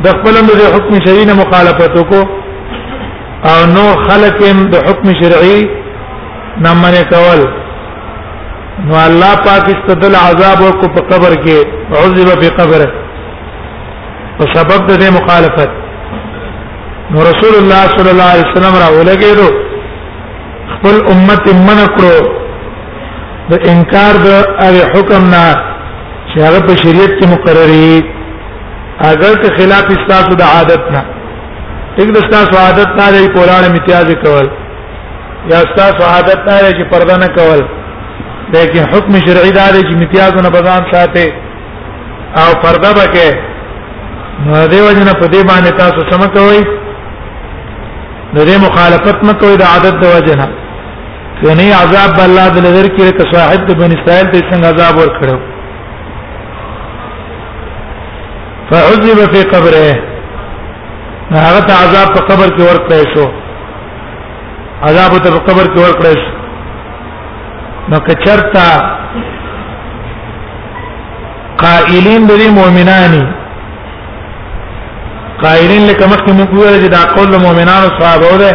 د 0.04 0.16
خپل 0.18 0.34
د 0.50 0.62
حکم 0.74 0.94
شرعي 1.06 1.24
نه 1.30 1.34
مخالفت 1.42 1.96
وکړو 2.00 2.22
او 3.50 3.56
نو 3.76 3.84
خلق 4.10 4.42
هم 4.50 4.68
د 4.74 4.86
حکم 4.90 5.06
شرعي 5.22 5.58
نه 6.62 6.70
منې 6.82 7.04
کول 7.14 7.42
نو 8.86 8.94
الله 9.06 9.34
پاک 9.48 9.64
استدل 9.74 10.14
عذاب 10.26 10.58
ورکو 10.66 10.88
په 10.98 11.10
قبر 11.10 11.32
کې 11.44 11.56
عذب 12.04 12.40
په 12.44 12.48
قبره 12.62 12.92
په 14.38 14.44
سبب 14.54 14.80
د 14.88 15.04
مخالفت 15.18 15.70
نو 17.12 17.18
رسول 17.30 17.54
الله 17.60 17.82
صلی 17.96 18.10
الله 18.14 18.28
علیه 18.34 18.46
وسلم 18.50 18.74
را 18.82 18.88
ولګېدو 18.98 19.48
خپل 20.72 20.94
امت 21.12 21.46
من 21.68 21.78
کړو 21.96 22.18
د 23.50 23.68
انکار 23.74 24.14
د 24.26 24.28
هغه 24.64 24.84
حکم 24.96 25.22
نه 25.34 25.46
چې 26.28 26.36
هغه 26.46 26.60
په 26.68 26.72
شریعت 26.82 27.12
کې 27.18 27.26
مقرري 27.34 27.96
اگر 29.12 29.32
که 29.42 29.48
خلاف 29.56 29.86
استاسو 29.96 30.32
د 30.42 30.54
عادت 30.58 30.84
نه 30.98 31.02
یک 31.98 32.08
د 32.16 32.22
استاسو 32.24 32.54
عادت 32.66 32.90
نه 33.00 33.06
لري 33.16 33.28
قران 33.40 33.62
امتیاز 33.72 34.08
کول 34.28 34.46
یا 35.50 35.58
استاسو 35.66 36.02
عادت 36.14 36.40
نه 36.50 36.56
لري 36.62 36.72
چې 36.78 36.84
پرده 36.92 37.14
نه 37.22 37.28
کول 37.38 37.62
لیکن 38.54 38.82
حکم 38.94 39.12
شرعي 39.26 39.50
دا 39.50 39.66
دی 39.74 39.80
چې 39.86 39.92
امتیازونه 40.00 40.48
بزان 40.56 40.82
ساتي 40.96 41.26
او 42.40 42.48
پرده 42.64 42.90
بکه 43.04 43.28
نو 44.44 44.66
دیو 44.70 44.88
جن 44.96 45.08
په 45.20 45.26
دې 45.26 45.42
باندې 45.42 45.70
تاسو 45.78 46.00
سم 46.10 46.22
کوئ 46.34 46.58
نو 48.34 48.44
دې 48.46 48.58
مخالفت 48.64 49.18
مکوئ 49.28 49.52
د 49.60 49.62
عادت 49.68 49.94
د 50.02 50.06
وجنه 50.16 50.46
کني 51.42 51.68
عذاب 51.76 52.18
الله 52.24 52.44
د 52.56 52.66
نظر 52.66 52.88
کې 52.96 53.10
ک 53.20 53.32
صاحب 53.34 53.64
د 53.68 53.72
بن 53.78 53.90
اسرائیل 53.96 54.26
ته 54.32 54.40
څنګه 54.50 54.66
عذاب 54.66 54.96
ور 54.96 55.10
کړو 55.20 55.38
فعذب 58.70 59.18
فی 59.36 59.42
قبره 59.54 59.96
هغه 61.30 61.60
ته 61.70 61.74
عذاب 61.84 62.08
په 62.14 62.24
قبر 62.24 62.48
کې 62.56 62.62
ورکړی 62.70 63.16
شو 63.16 63.26
عذاب 64.90 65.10
ته 65.18 65.30
په 65.38 65.40
قبر 65.48 65.72
کې 65.74 65.80
ورکړی 65.86 66.16
شو 66.22 66.36
نو 67.90 67.96
کچرتا 68.10 68.68
قائلین 71.64 72.26
دې 72.26 72.50
مؤمنانی 72.60 73.24
قائلین 75.42 75.82
لکه 75.86 76.06
مخکې 76.12 76.32
موږ 76.32 76.50
ویل 76.52 76.82
چې 76.82 76.88
دا 76.96 77.02
قول 77.14 77.30
مؤمنانو 77.30 77.88
صحابه 78.00 78.36
ده 78.36 78.52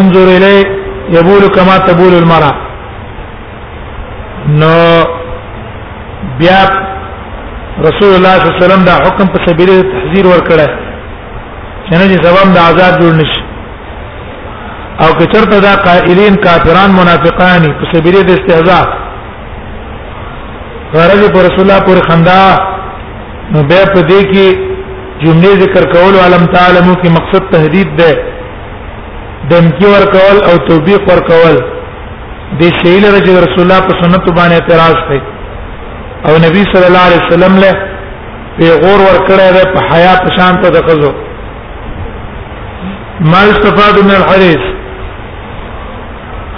انظر 0.00 0.28
الی 0.36 0.64
یبول 1.16 1.48
کما 1.56 1.76
تبول 1.86 2.14
المرأة 2.14 2.54
نو 4.48 5.04
بیا 6.38 6.60
رسول 7.80 8.14
الله 8.14 8.34
صلی 8.36 8.46
الله 8.46 8.56
علیه 8.56 8.66
وسلم 8.66 8.84
دا 8.90 8.94
حکم 9.06 9.26
په 9.34 9.46
سبیل 9.48 9.68
تحذير 9.94 10.26
ورکړه 10.26 10.70
چې 11.86 11.92
نه 11.92 12.06
چې 12.08 12.22
سبب 12.26 12.52
د 12.52 12.58
عذاب 12.68 13.00
جوړ 13.02 13.12
نشي 13.20 13.42
او 15.04 15.12
که 15.18 15.26
چرته 15.32 15.60
دا 15.66 15.74
قائلین 15.90 16.34
کافران 16.46 16.90
منافقان 17.00 17.62
په 17.82 17.94
سبیل 17.98 18.14
د 18.22 18.30
استهزاء 18.30 18.88
غرض 20.94 21.30
پر 21.30 21.54
رسول 21.54 21.70
الله 21.70 21.80
پر 21.86 22.08
خندا 22.08 22.40
نو 23.52 23.62
بیا 23.62 23.84
په 23.94 24.02
دې 24.10 24.32
کې 24.32 24.74
جمله 25.24 25.50
ذکر 25.64 25.84
کول 25.94 26.14
علم 26.24 26.42
تعلمو 26.56 26.92
کې 27.00 27.08
مقصد 27.18 27.44
تهدید 27.52 27.90
ده 28.00 28.10
دمکی 29.52 29.86
ور 29.92 30.04
کول 30.16 30.36
او 30.50 30.52
توبیق 30.68 31.02
ور 31.10 31.20
کول 31.32 31.56
د 32.60 32.62
شیل 32.80 33.02
رسول 33.12 33.64
الله 33.64 33.80
په 33.88 33.94
سنت 34.02 34.24
باندې 34.38 34.58
اعتراض 34.58 34.98
کوي 35.08 35.22
او 36.28 36.32
نبی 36.44 36.62
صلی 36.74 36.86
الله 36.90 37.04
علیه 37.10 37.22
وسلم 37.26 37.54
له 37.64 37.72
پیغور 38.60 38.98
ور 39.06 39.16
کړی 39.28 39.52
ده 39.56 39.62
په 39.76 39.80
حیا 39.92 40.12
په 40.26 40.30
شان 40.38 40.52
ته 40.64 40.68
دخزو 40.80 41.12
ما 43.32 43.40
استفاد 43.54 43.94
من 44.04 44.16
الحديث 44.20 44.62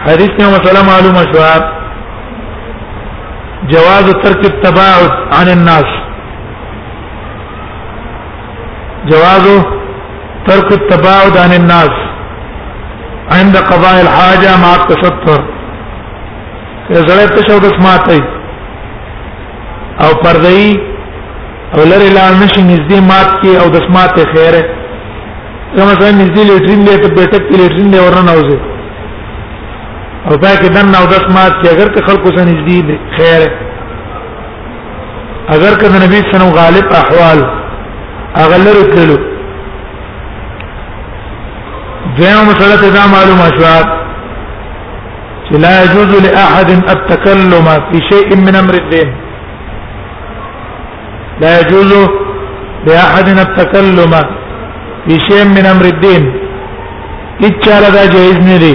حديث 0.06 0.30
کې 0.38 0.44
مسله 0.58 0.80
معلومه 0.92 1.22
شو 1.32 1.42
جواز 3.72 4.06
ترک 4.24 4.42
التباعد 4.52 5.10
عن 5.40 5.48
الناس 5.58 5.90
جواز 9.08 9.46
ترك 10.48 10.72
التباعد 10.72 11.36
عن 11.36 11.52
الناس 11.52 11.90
عند 13.32 13.56
قضاء 13.56 14.00
الحاجة 14.00 14.56
مع 14.62 14.74
التستر 14.76 15.42
زړه 16.90 17.26
ته 17.36 17.42
شو 17.48 17.58
د 17.58 17.66
سماتي 17.78 18.22
او 20.04 20.10
پردای 20.24 20.76
او 21.74 21.84
لری 21.90 22.08
لا 22.16 22.30
نشي 22.40 22.62
نږدې 22.62 23.00
مات 23.12 23.40
کی 23.42 23.56
او 23.58 23.68
د 23.74 23.86
سماتي 23.88 24.24
خیره 24.34 24.62
کوم 25.74 25.88
ځای 26.00 26.12
نږدې 26.20 26.42
لیټرین 26.50 26.84
دی 26.86 26.96
ته 27.02 27.08
بیٹک 27.20 27.46
کې 27.48 27.56
لیټرین 27.60 27.90
دی 27.92 27.98
ورنه 27.98 28.32
اوسه 28.32 28.58
او 30.28 30.36
دا 30.36 30.52
کې 30.56 30.68
دن 30.76 30.94
او 31.00 31.06
د 31.12 31.22
سمات 31.26 31.62
کی 31.62 31.68
اگر 31.74 31.92
که 31.94 32.00
خلکو 32.08 32.34
سره 32.36 32.48
نږدې 32.50 33.16
خیره 33.16 33.50
اگر 35.58 35.72
که 35.80 35.88
د 35.88 35.94
نبی 36.06 36.20
سره 36.32 36.44
غالب 36.60 36.88
احوال 37.02 37.46
اغلر 38.38 38.76
تلو 38.94 39.16
دغه 42.18 42.42
مسله 42.50 42.82
دا 42.96 43.02
معلومه 43.14 43.46
شو 43.56 43.78
چې 45.46 45.54
لا 45.64 45.72
يجوز 45.82 46.12
لاحد 46.26 46.70
التكلم 46.70 47.64
في 47.90 47.98
شيء 48.12 48.28
من 48.46 48.54
امر 48.62 48.74
الدين 48.82 49.08
لا 51.40 51.50
يجوز 51.60 51.94
لاحد 52.86 53.28
التكلم 53.46 54.10
في 55.08 55.18
شيء 55.30 55.44
من 55.56 55.66
امر 55.72 55.84
الدين 55.94 56.22
اچاره 57.44 57.90
دا 57.96 58.06
جایز 58.14 58.38
نه 58.38 58.56
دي 58.56 58.74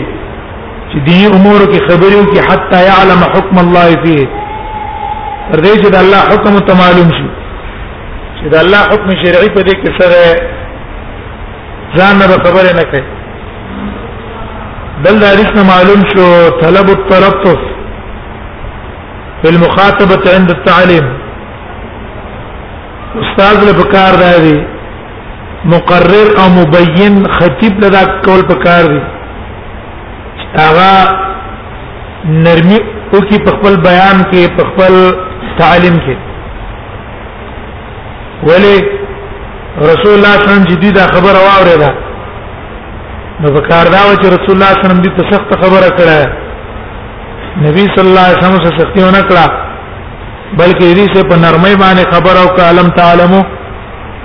چې 0.91 0.97
دینی 1.07 1.27
امور 1.27 1.61
کې 1.71 1.87
خبرې 1.87 2.19
وکړي 2.19 2.41
حتی 2.51 2.83
يعلم 2.89 3.19
حكم 3.35 3.59
الله 3.59 4.03
فيه 4.05 4.27
تر 5.51 5.59
دې 5.59 5.83
چې 5.83 5.99
الله 5.99 6.19
حکم 6.31 6.59
ته 6.69 6.73
معلوم 6.83 7.09
شي 7.17 7.27
چې 8.39 8.45
د 8.53 8.55
الله 8.63 8.81
حکم 8.91 9.09
شرعي 9.23 9.49
په 9.57 9.61
دې 9.67 9.75
کې 9.81 9.91
سره 9.99 10.23
ځان 11.97 12.15
نه 12.21 12.27
خبره 12.45 12.71
نه 12.79 12.83
کوي 12.91 13.09
بل 15.05 15.15
دارس 15.25 15.49
نه 15.57 15.63
معلوم 15.71 16.01
شو 16.13 16.25
طلب 16.63 16.87
التلطف 16.97 17.61
في 19.41 19.47
المخاطبة 19.53 20.25
عند 20.35 20.49
التعليم 20.57 21.07
استاذ 23.23 23.55
له 23.67 23.73
پکار 23.81 24.13
دی 24.45 24.57
مقرر 25.73 26.27
او 26.39 26.47
مبین 26.59 27.23
خطیب 27.37 27.79
له 27.83 27.89
دا 27.97 28.03
کول 28.27 28.41
پکار 28.53 28.83
دی 28.93 29.01
هغه 30.59 30.93
نرمي 32.45 32.79
او 33.13 33.21
کی 33.21 33.39
په 33.45 33.51
خپل 33.59 33.77
بیان 33.89 34.17
کې 34.31 34.57
په 34.57 34.63
خپل 34.71 34.99
تعلیم 35.57 35.97
کې 36.05 36.23
ولی 38.43 38.75
رسول 39.79 40.13
الله 40.13 40.33
صلی 40.33 40.47
الله 40.47 40.51
علیه 40.51 40.51
وسلم 40.51 40.63
جديده 40.63 40.99
خبره 41.07 41.39
واوریدا 41.47 41.89
نو 43.41 43.47
په 43.53 43.61
کار 43.69 43.85
دا 43.85 44.01
و 44.11 44.15
چې 44.15 44.25
رسول 44.25 44.55
الله 44.55 44.71
صلی 44.71 44.83
الله 44.83 44.89
علیه 44.89 45.01
وسلم 45.01 45.01
دې 45.03 45.31
سخت 45.33 45.49
خبره 45.65 45.89
کړه 45.99 46.17
نبی 47.65 47.81
صلی 47.95 48.07
الله 48.09 48.25
علیه 48.27 48.37
وسلم 48.37 48.63
سره 48.65 48.77
سختی 48.79 48.99
نه 49.11 49.21
کړه 49.29 49.45
بلکې 50.59 50.95
دې 50.97 51.05
سه 51.15 51.23
په 51.23 51.35
نرمۍ 51.35 51.75
باندې 51.81 52.11
خبره 52.15 52.39
او 52.43 52.47
کلم 52.57 52.89
تعلمو 52.89 53.43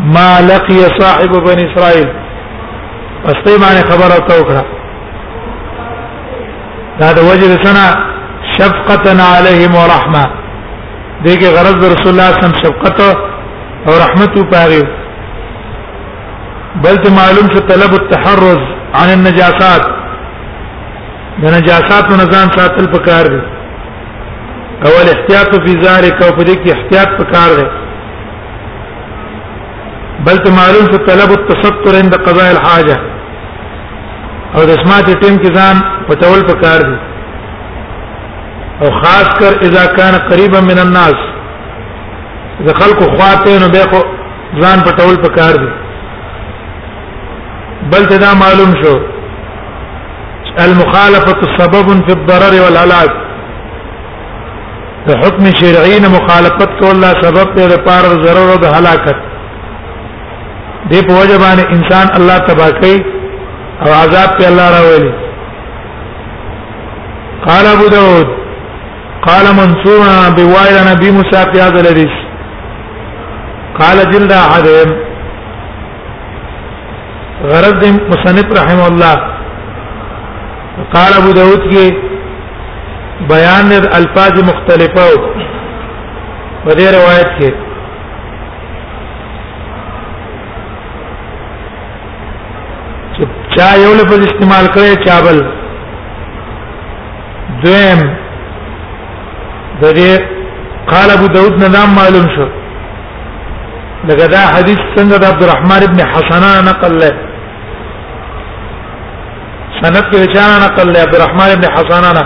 ما 0.00 0.40
لقي 0.40 0.78
صاحب 1.00 1.30
بني 1.46 1.68
اسرائيل 1.74 2.08
واستي 3.24 3.58
باندې 3.62 3.90
خبره 3.90 4.12
او 4.22 4.28
کړه 4.48 4.64
دا 7.00 7.12
د 7.12 7.18
وجه 7.28 7.64
سنه 7.64 7.86
شفقه 8.58 9.06
عليهم 9.36 9.74
ورحمه 9.74 10.24
دغه 11.24 11.48
غرض 11.56 11.78
رسول 11.84 12.06
الله 12.12 12.30
صلی 12.30 12.44
الله 12.44 12.48
علیه 12.48 12.60
وسلم 12.60 12.62
شفقت 12.64 13.29
او 13.88 13.92
رحمت 13.98 14.38
پاره 14.54 14.82
بل 16.84 16.96
ته 17.04 17.10
معلوم 17.18 17.46
شو 17.52 17.60
طلب 17.68 17.94
التحرز 18.00 18.60
عن 18.94 19.08
النجاسات 19.12 19.84
د 21.42 21.54
نجاسات 21.56 22.04
او 22.10 22.16
نزان 22.22 22.48
ساتل 22.56 22.86
پکار 22.96 23.24
دي 23.34 23.40
اول 24.88 25.06
احتیاط 25.14 25.54
فی 25.66 25.72
ذلک 25.86 26.22
او 26.22 26.30
په 26.38 26.44
دې 26.48 26.56
کې 26.62 26.70
احتیاط 26.76 27.10
پکار 27.22 27.50
دی 27.60 27.66
بل 30.28 30.38
ته 30.44 30.50
معلوم 30.60 30.86
شو 30.92 30.98
طلب 31.10 31.30
التستر 31.40 31.96
عند 32.02 32.14
قضاء 32.28 32.50
الحاجه 32.56 32.96
او 34.54 34.66
د 34.70 34.82
سماعت 34.84 35.24
ټیم 35.24 35.36
کې 35.42 35.50
ځان 35.58 35.76
پټول 36.12 36.40
پکار 36.52 36.80
دي 36.92 36.96
او 38.82 38.90
خاص 39.02 39.28
کر 39.42 39.58
اذا 39.68 39.86
كان 40.00 40.14
قريبا 40.30 40.60
من 40.72 40.78
الناس 40.88 41.28
زه 42.66 42.72
خلکو 42.74 43.04
خواته 43.04 43.58
نو 43.58 43.68
به 43.68 43.78
خو 43.90 44.00
ځان 44.60 44.78
پټول 44.86 45.16
پکار 45.24 45.52
دي 45.62 45.70
بل 47.92 48.04
دا 48.24 48.34
معلوم 48.40 48.72
شو 48.82 48.94
المخالفه 50.64 51.36
سبب 51.60 51.86
في 52.08 52.12
الضرر 52.18 52.54
والهلاك 52.62 53.12
حکم 55.24 55.44
شرعی 55.60 56.00
نه 56.00 56.08
مخالفت 56.14 56.70
کول 56.80 57.00
لا 57.00 57.10
سبب 57.22 57.54
ته 57.56 57.66
لپاره 57.68 58.10
ضرر 58.26 58.52
او 58.52 58.74
هلاکت 58.78 59.16
دې 60.90 61.04
په 61.06 61.12
وجه 61.20 61.38
باندې 61.44 61.64
انسان 61.76 62.06
الله 62.18 62.38
تبا 62.38 62.70
کوي 62.80 63.04
او 63.86 63.92
عذاب 63.92 64.38
ته 64.38 64.48
الله 64.48 64.70
راولي 64.80 65.12
قال 67.46 67.66
ابو 67.76 67.86
داود 67.88 68.28
قال 69.26 69.44
منصور 69.44 70.06
بوائل 70.36 70.76
نبي 70.90 71.10
موسى 71.10 71.40
في 71.52 71.60
هذا 71.62 71.80
الحديث 71.80 72.29
قال 73.82 73.98
جلد 74.10 74.32
عدم 74.32 74.88
غرض 77.52 77.84
مصنف 78.10 78.52
رحمه 78.58 78.86
الله 78.88 79.16
قال 80.94 81.12
ابو 81.20 81.30
داود 81.38 81.62
کې 81.72 81.94
بیان 83.30 83.68
د 83.82 83.86
الفاظ 84.00 84.34
مختلفه 84.50 85.02
او 85.06 85.16
په 86.64 86.70
دې 86.70 86.84
روایت 86.96 87.28
کې 87.38 87.54
چې 93.16 93.26
چا 93.58 93.72
یو 93.86 93.90
لفظ 94.02 94.26
استعمال 94.30 94.66
کړي 94.74 95.06
چابل 95.08 95.38
دویم 97.66 98.00
د 99.82 100.00
دې 100.00 100.80
قال 100.96 101.10
ابو 101.18 101.26
داود 101.36 101.62
نه 101.68 101.86
معلوم 101.98 102.26
شو 102.36 102.52
دغه 104.08 104.26
دا 104.26 104.38
حدیث 104.56 104.78
څنګه 104.96 105.16
د 105.22 105.24
عبدالرحمن 105.32 105.80
ابن 105.88 106.00
حسنا 106.12 106.50
نقل 106.68 106.92
له 107.00 107.10
سند 109.80 109.96
کې 110.10 110.20
چا 110.34 110.44
نقل 110.64 110.86
له 110.92 110.98
عبدالرحمن 111.06 111.48
ابن 111.56 111.64
حسنا 111.74 112.10
نه 112.18 112.24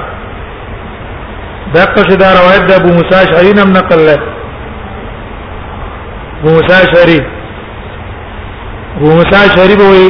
دا 1.75 1.83
قصه 1.97 2.15
دا 2.23 2.29
روایت 2.39 2.63
د 2.69 2.71
ابو 2.81 2.89
موسی 2.99 3.23
شعری 3.33 3.53
نم 3.59 3.71
نقل 3.79 4.01
له 4.11 4.19
ابو 6.41 6.49
موسی 6.59 6.85
شعری 6.95 7.21
ابو 8.97 9.07
موسی 9.17 9.47
شعری 9.57 9.75
وایي 9.83 10.07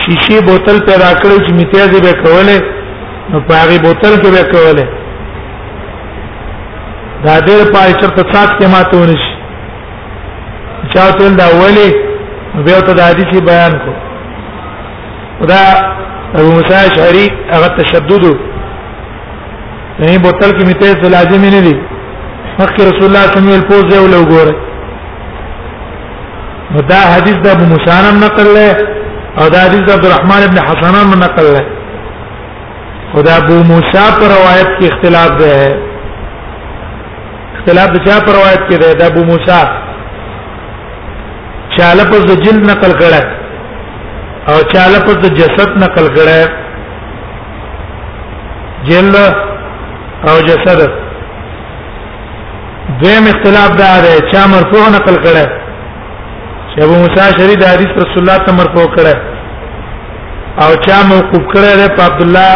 شیشې 0.00 0.36
بوتل 0.48 0.78
پیدا 0.80 1.10
کړو 1.20 1.36
چې 1.46 1.52
میتیازې 1.52 2.00
به 2.06 2.12
کوله 2.26 2.58
نو 3.30 3.36
پاغي 3.54 3.78
بوتل 3.88 4.14
کې 4.22 4.30
به 4.36 4.44
کوله 4.52 4.86
دا 7.24 7.34
ډېر 7.48 7.62
پای 7.74 7.90
چرته 8.00 8.22
سات 8.32 8.50
کې 8.58 8.66
ماتونه 8.78 9.12
شي 9.24 9.34
چا 10.94 11.04
ټول 11.18 11.32
دا 11.40 11.46
ولی 11.62 11.88
بیا 12.66 12.80
ته 12.86 12.92
د 12.98 13.00
حدیث 13.10 13.34
بیان 13.50 13.72
کو 13.84 13.92
دا 15.52 15.60
ابو 16.38 16.50
موسی 16.54 16.82
شعری 16.96 17.26
هغه 17.52 17.68
تشدد 17.80 18.24
نه 20.00 20.18
بوتل 20.22 20.50
کې 20.56 20.64
میته 20.68 20.92
د 21.02 21.06
لازم 21.16 21.42
نه 21.54 21.60
دي 21.66 21.74
مخکې 22.58 22.82
رسول 22.88 23.04
الله 23.04 23.22
صلی 23.22 23.38
الله 23.40 23.40
علیه 23.40 23.64
وسلم 23.64 23.66
پوز 23.68 23.84
یو 23.96 24.06
لو 24.14 24.22
ګوره 24.30 24.56
نو 26.76 26.80
دا 26.92 27.00
حدیث 27.14 27.36
د 27.44 27.56
ابو 27.56 27.64
موسی 27.72 27.94
نن 28.06 28.16
نقل 28.26 28.48
له 28.54 28.70
او 29.40 29.48
دا 29.54 29.58
حدیث 29.66 29.84
عبد 29.96 30.04
الرحمن 30.06 30.42
ابن 30.48 30.58
حسنان 30.68 31.04
من 31.10 31.18
نقل 31.26 31.46
له 31.56 31.64
خدا 33.12 33.34
ابو 33.42 33.54
موسی 33.72 34.02
پر 34.20 34.28
روایت 34.36 34.70
کې 34.78 34.84
اختلاف 34.92 35.30
ده 35.42 35.54
اختلاف 37.56 37.88
د 37.96 38.08
چا 38.08 38.18
پر 38.26 38.32
روایت 38.38 38.62
کې 38.68 38.76
ده 38.82 38.94
د 38.94 39.02
ابو 39.12 39.24
موسی 39.30 39.60
چا 41.80 41.88
لفظ 42.00 42.22
د 42.28 42.32
جلد 42.44 42.62
نقل 42.70 42.92
کړه 43.00 43.20
او 44.52 44.56
چا 44.72 44.82
لفظ 44.94 45.16
د 45.24 45.26
جسد 45.40 45.68
نقل 45.84 46.06
کړه 46.16 46.40
جلد 48.88 49.16
او 50.30 50.34
جسد 50.48 50.80
دویم 53.02 53.24
اختلاف 53.32 53.70
دا 53.82 53.90
دی 54.06 54.14
چا 54.32 54.42
مرفوع 54.54 54.84
نقل 54.96 55.16
کړه 55.26 55.44
چې 56.70 56.76
ابو 56.88 56.94
موسی 57.02 57.28
شری 57.38 57.54
د 57.62 57.64
حدیث 57.74 57.90
رسول 58.02 58.20
الله 58.24 58.38
ته 58.50 58.56
مرفوع 58.60 58.86
کړه 58.96 59.14
او 60.66 60.72
چا 60.88 60.96
موقوف 61.12 61.44
کړه 61.54 61.70
د 61.98 62.00
عبد 62.06 62.22
الله 62.26 62.50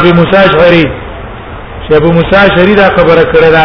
ابو 0.00 0.08
موسی 0.18 0.44
شری 0.58 0.86
چې 1.84 1.90
ابو 2.02 2.08
موسی 2.18 2.44
شری 2.58 2.74
دا 2.82 2.86
خبره 2.98 3.24
کړه 3.32 3.48
دا 3.56 3.64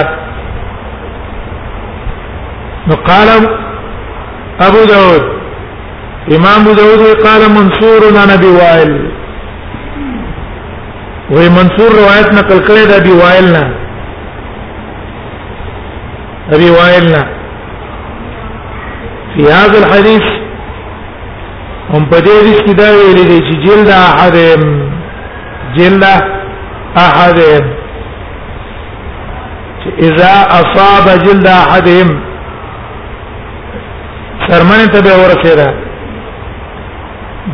نو 2.88 2.96
قالم 3.10 3.44
ابو 4.68 4.82
داود 4.84 5.22
امام 6.38 6.60
ابو 6.62 6.74
داود 6.80 7.02
قال 7.28 7.52
منصور 7.52 8.04
عن 8.24 8.30
ابي 8.30 8.50
وائل 8.58 8.92
وی 11.36 11.50
منصور 11.60 11.90
روایت 11.96 12.28
نقل 12.34 12.60
کړی 12.68 12.86
د 12.92 12.94
ابي 13.02 13.14
وائل 13.22 13.46
نه 13.52 13.64
ابي 16.56 16.70
وائل 16.78 17.06
نه 17.12 17.26
في 19.36 19.44
هذا 19.52 19.78
الحديث 19.86 20.22
هم 21.94 22.10
په 22.10 22.20
دې 22.20 22.38
حدیث 22.40 22.62
کې 22.62 22.72
دا 22.82 22.90
ویل 22.96 23.28
دي 23.28 23.40
چې 23.52 23.62
جلد 23.68 23.90
احدهم 23.90 24.92
جلد 25.78 26.06
احدهم 26.98 27.74
اذا 30.10 30.34
اصاب 30.60 31.08
جلد 31.28 31.48
احدهم 31.60 32.20
ترمنه 34.52 34.86
ته 34.94 35.00
به 35.06 35.14
ورسېده 35.24 35.68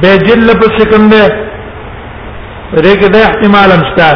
به 0.01 0.11
جل 0.27 0.47
په 0.61 0.67
شکم 0.77 1.03
ده 1.13 1.23
ریګه 2.85 3.09
ده 3.15 3.19
احتمال 3.29 3.69
هم 3.75 3.83
شته 3.89 4.07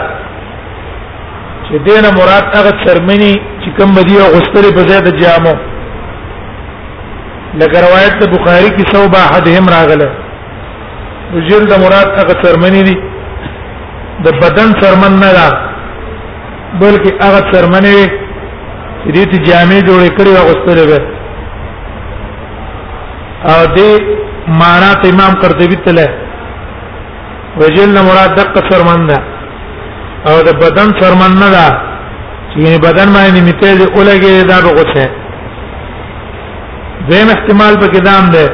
چې 1.66 1.74
دینه 1.88 2.10
مراد 2.20 2.46
هغه 2.58 2.72
ترمنی 2.86 3.34
چې 3.62 3.70
کوم 3.78 3.90
بدی 3.98 4.16
او 4.22 4.28
غستری 4.36 4.70
په 4.78 4.82
زیاده 4.90 5.12
جامو 5.22 5.54
لکه 7.60 7.78
روایت 7.88 8.14
د 8.18 8.24
بخاری 8.36 8.70
کې 8.78 8.84
سو 8.94 9.00
با 9.14 9.20
احدهم 9.30 9.66
راغله 9.76 10.08
جل 11.50 11.64
د 11.72 11.74
مراد 11.84 12.10
هغه 12.20 12.34
ترمنی 12.44 12.84
دي 12.88 12.96
د 14.26 14.28
بدن 14.42 14.70
ترمن 14.82 15.14
نه 15.24 15.32
ده 15.38 15.48
بلکې 16.82 17.10
هغه 17.26 17.42
ترمنی 17.54 17.96
دې 19.14 19.26
ته 19.32 19.38
جامې 19.48 19.80
جوړې 19.88 20.10
کړې 20.18 20.32
او 20.40 20.44
غستری 20.50 20.86
به 20.92 21.00
او 23.50 23.62
دې 23.76 23.90
معنا 24.60 24.92
ته 25.02 25.10
امام 25.10 25.34
قرطبي 25.42 25.76
تله 25.86 26.08
وجل 27.60 27.94
مراد 28.08 28.36
دقه 28.40 28.62
سرمنده 28.70 29.18
او 30.30 30.36
د 30.48 30.50
بدن 30.64 30.90
سرمنده 31.00 31.48
دا 31.56 31.68
چې 32.52 32.78
بدن 32.88 33.08
باندې 33.18 33.42
میته 33.48 33.68
دې 33.80 33.88
اولګي 33.96 34.32
دا 34.52 34.58
به 34.66 34.70
غوسه 34.78 35.06
دیم 37.10 37.28
احتمال 37.36 37.74
به 37.82 37.88
کدام 37.96 38.24
ده 38.34 38.46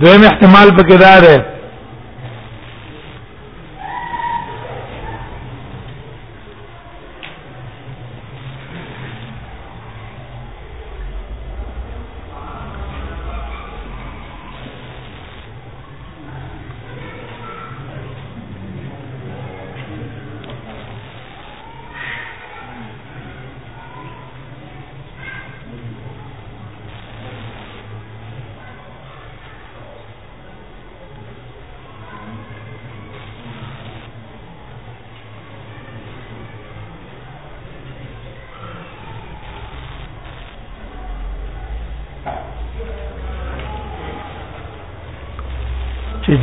دویم 0.00 0.22
احتمال 0.24 0.68
پکې 0.76 0.96
دا 1.02 1.14
ده 1.24 1.36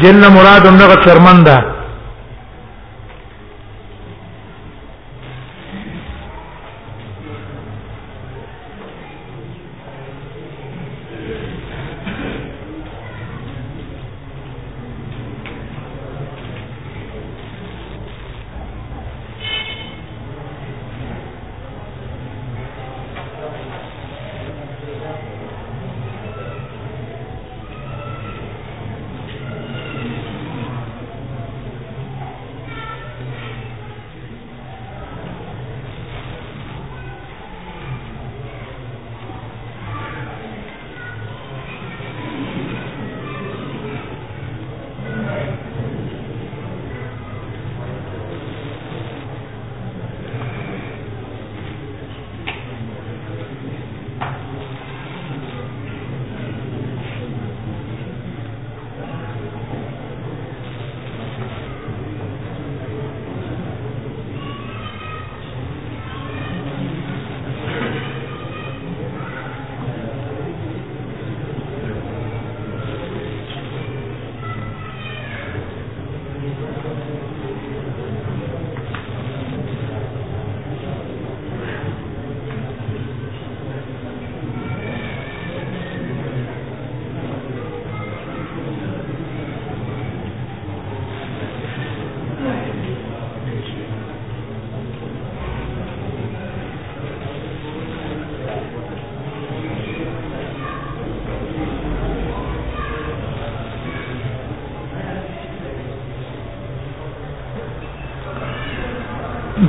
جن 0.01 0.27
مراد 0.27 0.65
همغه 0.65 0.95
شرمنده 1.05 1.57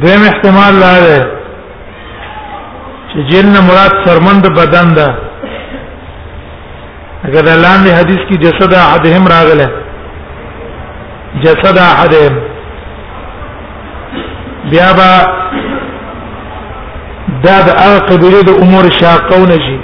دیم 0.05 0.21
احتمال 0.33 0.75
لا 0.83 0.95
ده 1.07 1.19
چې 3.11 3.19
جن 3.31 3.49
مراد 3.67 3.93
سرمند 4.05 4.45
بدن 4.59 4.95
ده 4.99 5.09
اگر 7.29 7.45
اعلان 7.51 7.85
دی 7.85 7.91
حدیث 7.97 8.23
کی 8.29 8.37
جسد 8.45 8.75
احدهم 8.75 9.25
راغله 9.33 9.69
جسد 11.45 11.79
احدهم 11.83 12.35
بیا 14.71 14.89
با 14.99 15.11
دا 17.45 17.57
د 17.69 17.71
عقبې 17.89 18.45
د 18.49 18.51
امور 18.63 18.85
شاقون 19.01 19.51
شي 19.67 19.79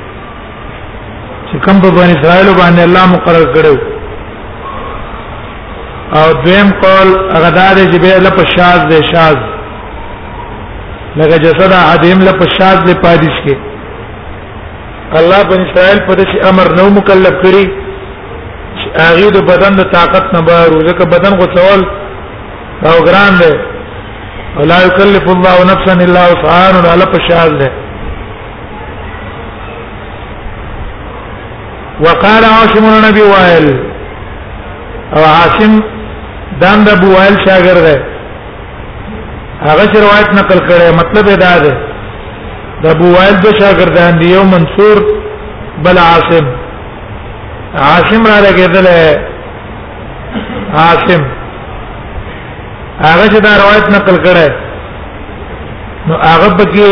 چې 1.51 1.65
کوم 1.65 1.81
په 1.85 1.91
بنی 2.01 2.15
اسرائیل 2.19 2.51
باندې 2.61 2.81
الله 2.89 3.07
مقرر 3.13 3.47
کړو 3.55 3.77
او 6.19 6.33
دویم 6.43 6.71
قول 6.83 7.09
هغه 7.37 7.51
دا 7.61 7.69
دی 7.75 7.87
چې 7.93 8.01
به 8.01 8.19
له 8.27 8.47
شاذ 8.57 8.83
دی 8.91 9.01
شاذ 9.15 9.39
لکه 11.19 11.37
جسد 11.45 11.73
ادم 11.93 12.19
له 12.27 12.33
پشاد 12.41 12.79
له 12.89 12.95
پادیش 13.05 13.37
کې 13.47 13.57
الله 15.21 15.43
بن 15.53 15.61
اسرائیل 15.67 15.99
په 16.09 16.15
دې 16.19 16.27
امر 16.51 16.69
نو 16.79 16.85
مکلف 16.99 17.35
کړی 17.47 17.63
چې 18.79 18.87
هغه 19.07 19.31
د 19.37 19.49
بدن 19.51 19.73
د 19.81 19.89
طاقت 19.97 20.27
نه 20.37 20.41
بهر 20.49 20.69
ځکه 20.89 21.05
بدن 21.15 21.33
کو 21.41 21.47
سوال 21.55 21.81
او 22.91 22.95
ګران 23.09 23.35
دی 23.43 23.53
ولا 24.59 24.79
يكلف 24.87 25.25
الله 25.35 25.57
نفسا 25.73 25.93
الا 26.07 26.23
وسعها 26.33 26.97
له 27.01 27.07
پشاد 27.15 27.53
دی 27.63 27.69
وقال 32.07 32.43
عاصم 32.55 32.85
النبي 32.95 33.25
وائل 33.35 33.67
او 35.17 35.23
عاصم 35.37 35.73
دان 36.63 36.85
د 36.89 36.97
ابو 36.99 37.07
وائل 37.17 37.35
شاګرد 37.47 37.83
دی 37.93 37.97
هغه 39.67 39.91
روایت 40.05 40.29
نقل 40.39 40.59
کړي 40.69 40.91
مطلب 41.01 41.27
دا 41.43 41.55
ده 41.65 41.75
د 42.83 42.87
ابو 42.95 43.07
وائل 43.17 43.37
د 43.45 43.57
شاګردان 43.61 44.13
دی 44.21 44.27
یو 44.35 44.43
منصور 44.53 44.99
بل 45.87 45.97
عاصم 46.09 46.47
عاصم 47.87 48.23
را 48.31 48.37
لګیدل 48.47 48.89
عاصم 50.85 51.23
هغه 53.07 53.41
دا 53.49 53.53
روایت 53.65 53.87
نقل 53.97 54.17
کړي 54.27 54.49
نو 56.07 56.15
هغه 56.31 56.49
پکې 56.59 56.89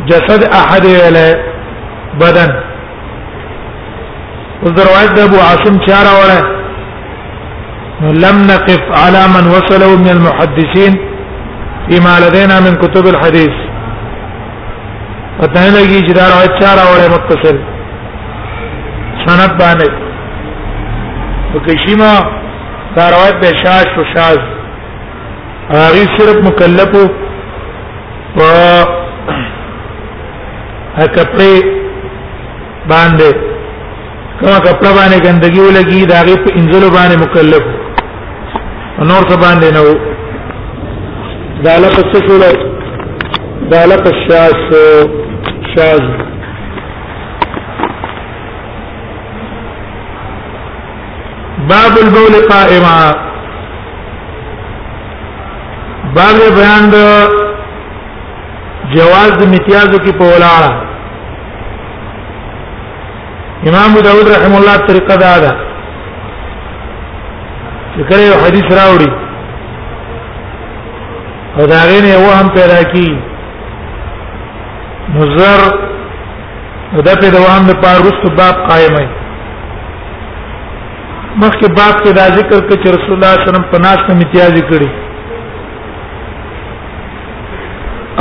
جسد 0.10 0.42
احد 0.64 0.84
ویله 0.86 1.30
بدن 2.24 2.52
اوس 4.64 4.76
روایت 4.90 5.14
د 5.18 5.30
ابو 5.30 5.38
عاصم 5.50 5.76
چاره 5.92 6.14
وره 6.24 6.61
لم 8.04 8.48
نقف 8.48 8.84
على 8.92 9.28
من 9.28 9.48
وصلوا 9.48 9.96
من 9.98 10.10
المحدثين 10.10 10.92
فيما 11.90 12.20
لدينا 12.26 12.60
من 12.66 12.76
كتب 12.86 13.06
الحديث 13.16 13.50
پتہ 15.38 15.60
لگی 15.74 16.00
جدار 16.08 16.30
دا 16.30 16.30
روایت 16.36 16.62
چا 16.62 16.72
راوړی 16.76 17.12
متصل 17.14 17.58
سند 19.26 19.62
باندې 19.62 20.00
تو 21.54 21.60
کشیما 21.66 22.12
روایت 22.96 23.40
به 23.46 23.52
شاش 23.64 23.98
او 23.98 24.04
شاز 24.16 24.38
هغه 25.70 26.06
صرف 26.18 26.44
مکلف 26.50 26.96
و 27.02 28.52
کپڑے 31.16 31.64
باندې 32.90 33.36
کما 34.40 34.60
کپڑا 34.66 34.92
باندې 34.96 35.26
گندگی 35.26 35.60
ولګي 35.60 36.06
دا 36.14 36.22
غي 36.26 36.36
په 36.46 36.54
انزل 36.54 36.90
باندې 36.90 37.22
مکلف 37.24 37.64
نور 39.10 39.24
څه 39.30 39.36
باندې 39.38 39.72
نو 39.76 39.84
دا 41.68 41.76
لپس 41.84 42.12
څه 42.14 42.20
شو 42.28 42.38
دا 43.74 43.86
لپس 43.92 44.16
شاز 44.28 44.56
شاز 45.76 46.02
باب 51.72 51.98
البول 52.04 52.34
قائما 52.52 52.94
باب 56.20 56.38
بیان 56.60 56.90
د 56.92 57.30
جواز 58.94 59.32
د 59.32 59.44
امتیازو 59.44 59.98
کې 59.98 60.18
په 60.18 60.24
ولاړه 60.36 60.72
امام 63.72 63.94
داود 64.12 64.28
رحم 64.36 64.56
الله 64.62 64.78
طریقه 64.92 65.16
دا 65.26 65.36
ده 65.48 65.60
کله 67.98 68.26
یو 68.28 68.36
حدیث 68.46 68.68
راوړي 68.78 69.12
او 71.60 71.64
دا 71.74 71.80
غینه 71.90 72.12
و 72.26 72.28
هم 72.40 72.48
پیدا 72.58 72.80
کی 72.94 73.08
مزر 75.16 75.60
دا 77.08 77.14
په 77.24 77.28
دوام 77.36 77.62
د 77.70 77.72
پاروست 77.84 78.24
باب 78.38 78.56
قائم 78.70 78.96
دی 78.98 79.08
مخکې 81.42 81.68
باب 81.80 81.96
کې 82.02 82.12
دا 82.20 82.24
ذکر 82.38 82.68
کړ 82.70 82.78
چې 82.82 82.90
رسول 82.90 83.14
الله 83.16 83.28
صلی 83.34 83.34
الله 83.34 83.34
علیه 83.36 83.50
وسلم 83.50 83.72
پناست 83.74 84.06
امتیاز 84.14 84.54
کړی 84.70 84.90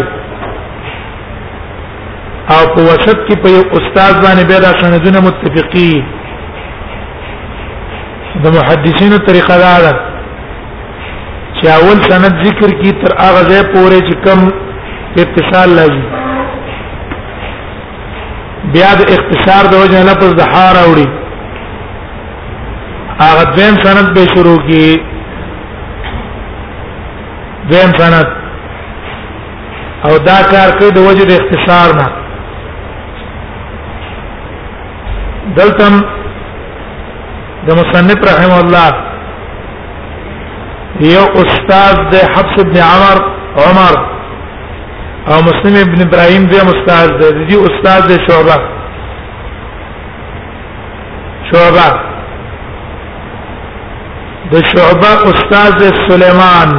او 2.54 2.62
په 2.74 2.82
وسط 2.90 3.18
کې 3.28 3.36
په 3.44 3.50
یو 3.56 3.64
استاد 3.78 4.14
باندې 4.24 4.44
به 4.50 4.58
دا 4.66 4.72
سندونه 4.82 5.20
متفقي 5.28 5.92
د 8.44 8.46
محدثینو 8.58 9.18
طریقه 9.30 9.56
دا 9.66 9.76
ده 9.86 9.92
چې 11.60 11.68
اول 11.78 11.98
سند 12.12 12.46
ذکر 12.48 12.72
کی 12.82 12.92
تر 13.02 13.12
هغه 13.24 13.42
ځای 13.50 13.64
پورې 13.74 14.00
چې 14.10 14.16
کم 14.26 14.40
اتصال 15.24 15.70
لازم 15.70 16.04
بیا 18.76 18.92
د 19.00 19.04
اختصار 19.18 19.70
د 19.74 19.84
وجه 19.86 20.00
لفظ 20.12 20.32
د 20.38 20.42
حار 20.52 20.76
اوري 20.88 21.08
هغه 23.24 23.44
دیم 23.58 23.76
سند 23.88 24.14
به 24.20 24.26
شروع 24.36 24.58
کی 24.70 24.86
دیم 27.74 27.92
سند 28.00 28.28
او 30.08 30.14
دا 30.30 30.38
کار 30.54 30.74
کوي 30.80 30.92
د 31.00 31.10
وجه 31.10 31.26
د 31.32 31.38
اختصار 31.42 31.96
نه 32.00 32.08
دلتم 35.60 35.94
د 37.68 37.72
مصنف 37.80 38.20
رحم 38.32 38.52
الله 38.64 38.90
یو 41.16 41.26
استاد 41.42 41.96
د 42.12 42.16
حفص 42.34 42.58
ابن 42.66 42.78
عمر 42.92 43.18
عمر 43.68 43.96
او 45.32 45.38
مسلم 45.50 45.82
ابن 45.90 46.00
ابراهيم 46.08 46.44
دی 46.52 46.60
استاد 46.74 47.08
د 47.22 47.24
دې 47.50 47.58
استاد 47.70 48.02
د 48.12 48.14
شعبہ 48.28 48.58
شعبہ 51.50 51.88
د 54.52 54.56
شعبہ 54.72 55.12
استاد 55.30 55.72
د 55.82 56.00
سليمان 56.10 56.70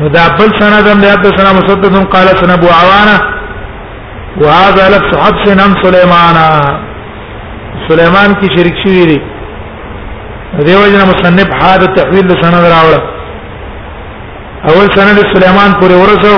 نو 0.00 0.06
دا 0.16 0.24
بل 0.40 0.50
سند 0.62 0.88
هم 0.92 0.98
د 1.04 1.12
عبد 1.14 1.26
السلام 1.32 1.56
مسدد 1.62 1.94
قال 2.14 2.26
سن 2.42 2.50
ابو 2.58 2.68
عوانه 2.80 3.32
وهذا 4.40 4.84
لفظ 4.88 5.16
حبس 5.18 5.48
عن 5.62 5.74
سليمان 5.84 6.36
سليمان 7.88 8.34
کی 8.40 8.48
شریک 8.56 8.76
شوی 8.84 9.04
دی 9.06 9.18
دیو 10.66 10.80
جن 10.92 11.04
مصنف 11.10 11.54
حاد 11.62 11.82
تحویل 11.96 12.28
سند 12.40 12.54
راوړ 12.54 13.00
اول 14.70 14.88
سند 14.96 15.18
سليمان 15.34 15.72
پورې 15.80 15.96
ورسو 16.02 16.36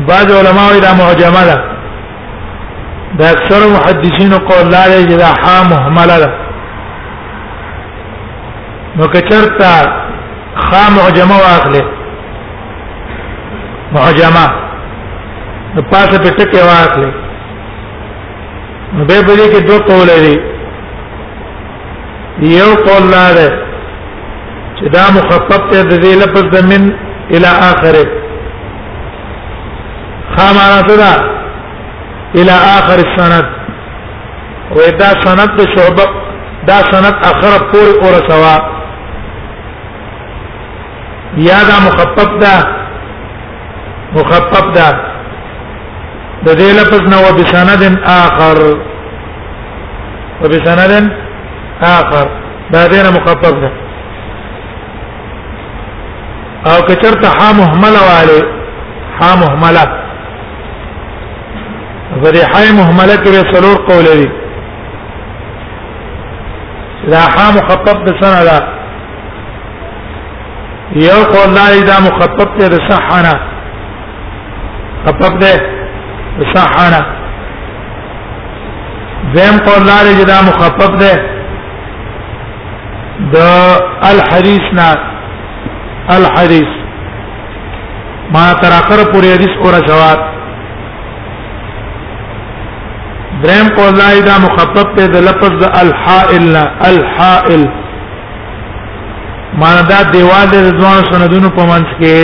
بعض 0.08 0.32
علماء 0.32 0.78
دا 0.80 0.92
معجمه 0.94 1.44
ده 1.44 1.64
دا 3.18 3.26
اکثر 3.30 3.66
محدثین 3.76 4.38
قول 4.38 4.64
لا 4.68 4.88
ده 4.88 5.16
دا 5.16 5.26
ها 5.26 5.62
مهمله 5.70 6.16
ده 6.18 6.30
نو 8.96 9.06
کچرتا 9.06 9.92
خا 10.54 10.90
معجمه 10.96 11.36
واخله 11.36 11.84
معجمه 13.92 14.69
د 15.76 15.78
پاسه 15.90 16.18
په 16.24 16.30
ټکه 16.38 16.60
واخلې 16.70 17.10
نو 18.94 19.04
به 19.08 19.16
به 19.26 19.34
کې 19.52 19.60
دوه 19.68 19.78
قول 19.88 20.06
لري 20.12 20.36
یو 22.58 22.70
قول 22.88 23.04
لاره 23.14 23.48
چې 24.76 24.84
دا 24.96 25.04
مخفف 25.16 25.62
ته 25.70 25.78
د 25.90 25.92
دې 26.04 26.12
لفظ 26.22 26.44
د 26.54 26.56
من 26.70 26.82
الى 27.34 27.50
اخره 27.72 28.04
خامانه 30.36 30.80
ده 31.02 31.12
الى 32.40 32.54
اخر 32.78 32.98
السند 33.08 33.46
ودا 34.76 35.10
سند 35.24 35.50
شعبه 35.74 36.06
دا 36.68 36.78
سند 36.92 37.14
اخر 37.30 37.52
پور 37.70 37.88
اور 38.02 38.14
سوا 38.30 38.56
یا 41.48 41.58
دا 41.70 41.76
مخفف 41.86 42.30
ده 42.42 42.56
مخفف 44.16 44.66
ده 44.76 45.09
د 46.46 46.48
دې 46.54 46.70
لفظ 46.80 47.00
نو 47.12 47.20
بسند 47.38 47.82
اخر 48.06 48.58
وبسند 50.42 50.92
اخر 51.80 52.26
دا 52.72 52.82
دې 52.92 53.02
نه 53.04 53.10
مخفف 53.16 53.54
ده 53.64 53.70
او 56.70 56.78
کچرته 56.88 57.28
ها 57.38 57.48
مهمله 57.60 58.00
والے 58.10 58.40
ها 59.20 59.30
مهمله 59.42 59.84
زری 62.22 62.38
ها 62.52 62.62
مهمله 62.78 63.16
کې 63.24 63.32
سلور 63.54 63.78
قول 63.90 64.04
دي 64.20 64.28
لا 67.12 67.20
ها 67.34 67.46
مخفف 67.58 67.96
بسند 68.06 68.38
ده 68.48 68.56
یو 71.08 71.20
قول 71.34 71.48
لا 71.58 71.66
اذا 71.80 71.96
مخفف 72.08 72.50
ده 72.60 72.78
صحنا 72.90 73.34
خفف 75.06 75.34
ده 75.44 75.54
صحانا 76.54 77.00
زم 79.34 79.58
قول 79.66 79.82
لار 79.86 80.06
جدا 80.20 80.38
مخفف 80.48 80.92
ده 81.02 81.12
د 83.32 83.34
الحریس 84.12 84.66
نا 84.76 84.88
الحریس 86.16 86.72
ما 88.36 88.46
تر 88.62 88.68
اخر 88.72 89.00
پورې 89.12 89.26
حدیث 89.34 89.52
اورا 89.64 89.80
جواب 89.88 90.18
درم 93.42 93.66
قول 93.78 93.92
لا 93.98 94.08
دا 94.28 94.36
مخفف 94.44 94.82
ته 94.96 95.04
د 95.16 95.18
لفظ 95.26 95.52
د 95.64 95.66
الحائل 95.80 96.56
الحائل 96.88 97.62
معنا 99.54 99.80
دا 99.90 99.98
دیوال 100.12 100.46
د 100.54 100.56
رضوان 100.68 101.00
سندونو 101.12 101.48
په 101.58 101.62
منځ 101.72 101.90
کې 101.98 102.18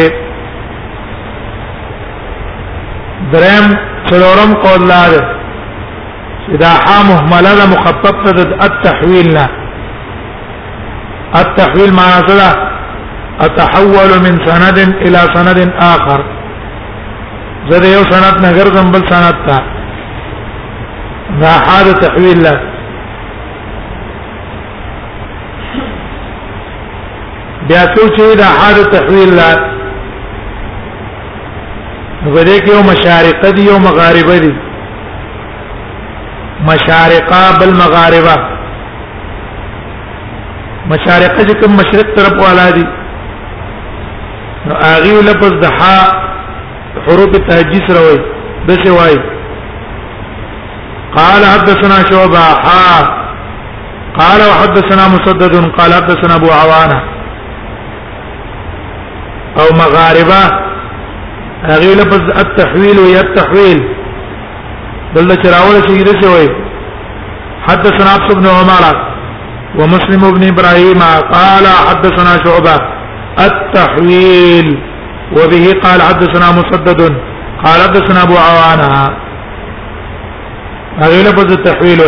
درم 3.33 3.67
سلورم 4.11 4.51
قول 4.65 4.89
لا 4.89 5.03
ده 5.17 5.23
اذا 6.55 6.71
حا 6.85 6.99
مهمله 7.11 7.67
مخطط 7.75 8.23
التحويل 8.69 9.27
لا 9.35 9.47
التحويل 11.43 11.91
ما 11.99 12.05
ذا 12.31 12.51
اتحول 13.47 14.11
من 14.25 14.35
سند 14.49 14.79
الى 15.05 15.21
سند 15.37 15.59
اخر 15.95 16.21
زه 17.71 17.85
یو 17.95 18.03
سند 18.13 18.35
نه 18.45 18.51
ګرځم 18.59 18.87
سند 19.13 19.37
تا 19.47 19.59
دا 21.41 21.53
حاله 21.67 21.93
تحويل 22.05 22.39
لا 22.43 22.55
بیا 27.69 27.83
څو 27.95 28.03
چې 28.17 28.37
دا 28.41 28.49
حاله 28.59 28.85
تحویل 28.99 29.31
لا 29.39 29.76
غره 32.35 32.59
کې 32.61 32.71
یو 32.75 32.83
مشارقه 32.91 33.51
دی 33.57 33.63
یو 33.67 33.79
مغاربه 33.87 34.39
دی 34.45 34.53
مشارقه 36.69 37.43
بل 37.61 37.71
مغاربه 37.81 38.37
مشارقه 40.91 41.43
چې 41.45 41.63
کوم 41.63 41.73
مشرق 41.81 42.11
طرف 42.19 42.41
والا 42.47 42.67
دی 42.79 42.85
نو 44.71 44.75
اغي 44.89 45.15
لفظ 45.29 45.53
د 45.67 45.79
ح 45.79 45.93
حروف 47.07 47.33
تهجیس 47.53 47.95
راوي 47.99 48.19
د 48.69 48.71
څه 48.71 48.91
وای 48.91 49.19
قال 51.17 51.45
حدثنا 51.53 52.03
شعبہ 52.11 52.67
ها 52.67 53.09
قال 54.21 54.41
وحدثنا 54.51 55.09
مسدد 55.15 55.57
قال 55.81 55.95
حدثنا 55.95 56.35
ابو 56.41 56.47
عوانه 56.47 57.03
او 59.63 59.67
مغاربه 59.81 60.66
هغه 61.71 61.95
لفظ 62.01 62.23
التحويل 62.39 62.99
وي 62.99 63.21
التحويل 63.21 63.79
بل 65.15 65.35
چراول 65.43 65.79
شي 65.89 66.05
دې 66.05 66.25
شوی 66.25 66.49
حدثنا 67.69 68.11
عبد 68.15 68.29
بن 68.39 68.47
عمر 68.47 68.85
ومسلم 69.79 70.23
بن 70.35 70.43
ابراهيم 70.49 70.99
قال 71.33 71.67
حدثنا 71.89 72.37
شعبه 72.45 72.79
التحويل 73.49 74.69
وبه 75.39 75.75
قال 75.85 76.03
حدثنا 76.03 76.47
مسدد 76.61 77.01
قال 77.65 77.81
حدثنا 77.89 78.23
ابو 78.23 78.35
عوانه 78.37 79.17
هذه 81.01 81.21
لفظ 81.29 81.53
التحويل 81.53 82.01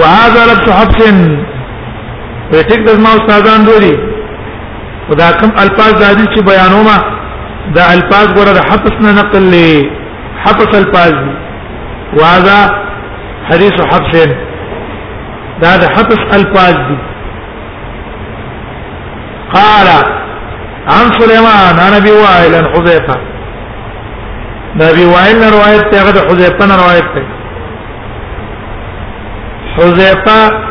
وهذا 0.00 0.40
لفظ 0.52 0.70
حفص 0.78 0.98
ويتك 2.52 2.78
دزما 2.86 3.14
استاذان 3.24 3.64
دوري 3.64 4.13
خدا 5.08 5.32
کوم 5.40 5.50
الفاظ 5.62 5.92
د 6.00 6.04
حدیث 6.10 6.28
چې 6.34 6.40
بیانوما 6.50 6.96
دا 7.76 7.84
الفاظ 7.94 8.26
غره 8.36 8.52
د 8.58 8.66
حفص 8.70 8.94
نه 9.06 9.12
نقل 9.20 9.44
لې 9.54 9.90
حفص 10.44 10.72
الفاظ 10.82 11.14
وهذا 12.18 12.60
حديث 13.50 13.72
حفص 13.72 14.28
دا 15.64 15.72
د 15.82 15.90
حفص 15.96 16.20
الفاظ 16.38 16.74
دي 16.90 16.96
قال 19.54 19.88
عن 20.88 21.06
سليمان 21.18 21.74
عن 21.86 21.92
ابي 22.00 22.12
وائل 22.24 22.54
عن 22.60 22.64
حذيفه 22.76 23.16
دا 24.78 24.88
ابي 24.94 25.04
وائل 25.10 25.38
روایت 25.56 25.84
ته 25.94 26.02
غد 26.08 26.18
حذيفه 26.30 26.66
نه 26.70 26.76
روایت 26.82 27.08
ته 27.14 27.24
حذيفه 29.76 30.64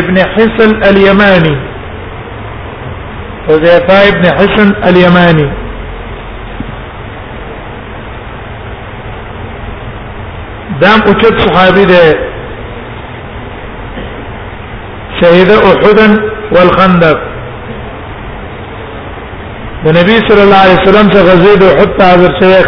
ابن 0.00 0.18
حسن 0.34 0.70
اليماني 0.90 1.54
حذيفه 3.48 3.98
ابن 4.08 4.24
حسن 4.38 4.68
اليماني 4.88 5.48
دام 10.82 10.98
اوچت 11.08 11.36
صحابي 11.46 11.84
ده 11.92 12.02
شهد 15.20 15.50
احدا 15.70 16.08
والخندق 16.54 17.18
النبي 19.88 20.16
صلى 20.28 20.42
الله 20.42 20.56
عليه 20.64 20.76
وسلم 20.80 21.06
سے 21.12 21.20
غزوه 21.28 21.60
احد 21.68 21.88
ته 21.98 22.04
حاضر 22.04 22.30
شیخ 22.40 22.66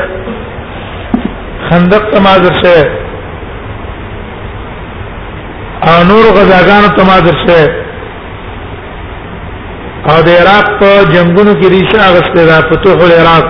خندق 1.71 2.05
ته 2.13 2.21
حاضر 2.29 2.53
شیخ 2.65 2.87
او 5.89 5.97
نور 6.13 6.25
غزاګانو 6.37 6.89
ته 6.97 7.03
حاضر 7.13 7.37
شیخ 7.47 7.86
او 10.11 10.19
د 10.27 10.29
عراق 10.41 10.67
په 10.81 10.91
جنگونو 11.15 11.53
کې 11.61 11.67
ریشه 11.75 11.99
اغسته 12.11 12.43
ده 12.51 12.57
فتوح 12.71 12.99
العراق 13.09 13.47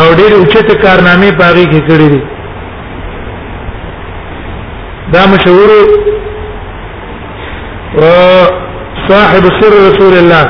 او 0.00 0.06
ډېر 0.18 0.32
اوچته 0.38 0.74
کارنامې 0.84 1.30
پاغي 1.40 1.64
کې 1.72 1.80
کړې 1.88 2.08
دي 2.12 2.20
دا 5.14 5.22
مشهور 5.32 5.70
صاحب 9.08 9.44
سر 9.58 9.72
رسول 9.88 10.14
الله 10.22 10.44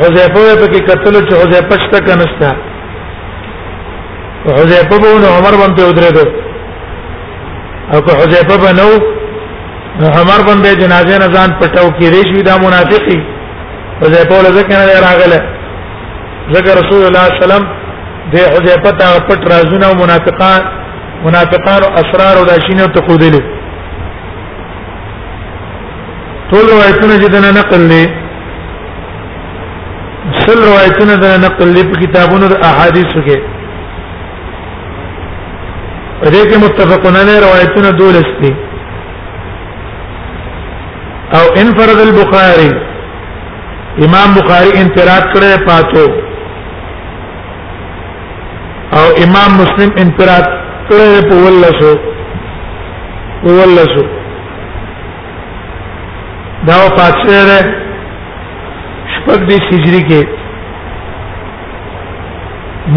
حذیفه 0.00 0.56
په 0.60 0.66
کې 0.72 0.80
قتل 0.90 1.28
چې 1.28 1.34
حذیفه 1.40 1.78
شته 1.84 1.98
کنستا 2.06 2.50
حذیفه 4.56 4.98
به 5.02 5.28
عمر 5.36 5.54
باندې 5.60 5.80
ودرېدو 5.88 6.26
او 7.94 8.00
که 8.00 8.12
حذیفه 8.16 8.56
بنو 8.56 8.90
عمر 10.02 10.38
باندې 10.46 10.76
جنازې 10.80 11.16
نه 11.20 11.32
ځان 11.34 11.50
پټاو 11.60 11.90
کې 11.98 12.04
ریشوی 12.14 12.42
دا 12.42 12.58
منافقي 12.58 13.20
حذیفه 14.02 14.36
له 14.42 14.50
ځکه 14.60 14.70
نه 14.78 15.00
راغله 15.08 15.42
ځکه 16.52 16.70
رسول 16.80 17.04
الله 17.06 17.24
صلی 17.24 17.36
الله 17.36 17.44
علیه 17.44 17.46
وسلم 17.54 17.66
د 18.32 18.34
حذیفه 18.56 18.90
ته 19.00 19.18
پټ 19.28 19.40
رازونه 19.52 19.92
منافقان 20.02 20.62
منافقان 21.24 21.80
او 21.86 21.90
اسرار 22.02 22.34
او 22.40 22.44
داشینه 22.52 22.84
ته 22.94 23.00
خودلو 23.08 23.40
ټول 26.50 26.64
روایتونه 26.74 27.14
چې 27.22 27.28
دنا 27.36 27.50
نقل 27.60 27.82
لې 27.92 28.04
سل 30.46 30.58
روایتونه 30.70 31.14
دنا 31.22 31.36
نقل 31.46 31.68
لې 31.76 31.82
په 31.92 31.96
کتابونو 32.02 32.44
د 32.48 32.54
احادیثو 32.70 33.20
کې 33.28 33.38
دې 36.32 36.48
کې 36.48 36.56
متفقون 36.64 37.14
علی 37.20 37.34
روایتونه 37.46 37.88
دولس 38.00 38.30
دي 38.42 38.52
او 41.38 41.44
انفرد 41.62 41.98
البخاری 42.06 42.70
امام 44.08 44.28
بخاری 44.38 44.70
انفراد 44.82 45.24
کړی 45.32 45.50
پاتو 45.70 46.06
او 48.98 49.04
امام 49.26 49.50
مسلم 49.62 49.90
انفراد 50.04 50.44
کړه 50.88 51.28
په 51.28 51.34
ولسو 51.44 51.92
ولسو 53.58 54.04
دا 56.68 56.76
پات 56.98 57.16
سره 57.28 57.58
شپږ 59.14 59.38
دي 59.50 59.56
هجری 59.68 60.02
کې 60.08 60.22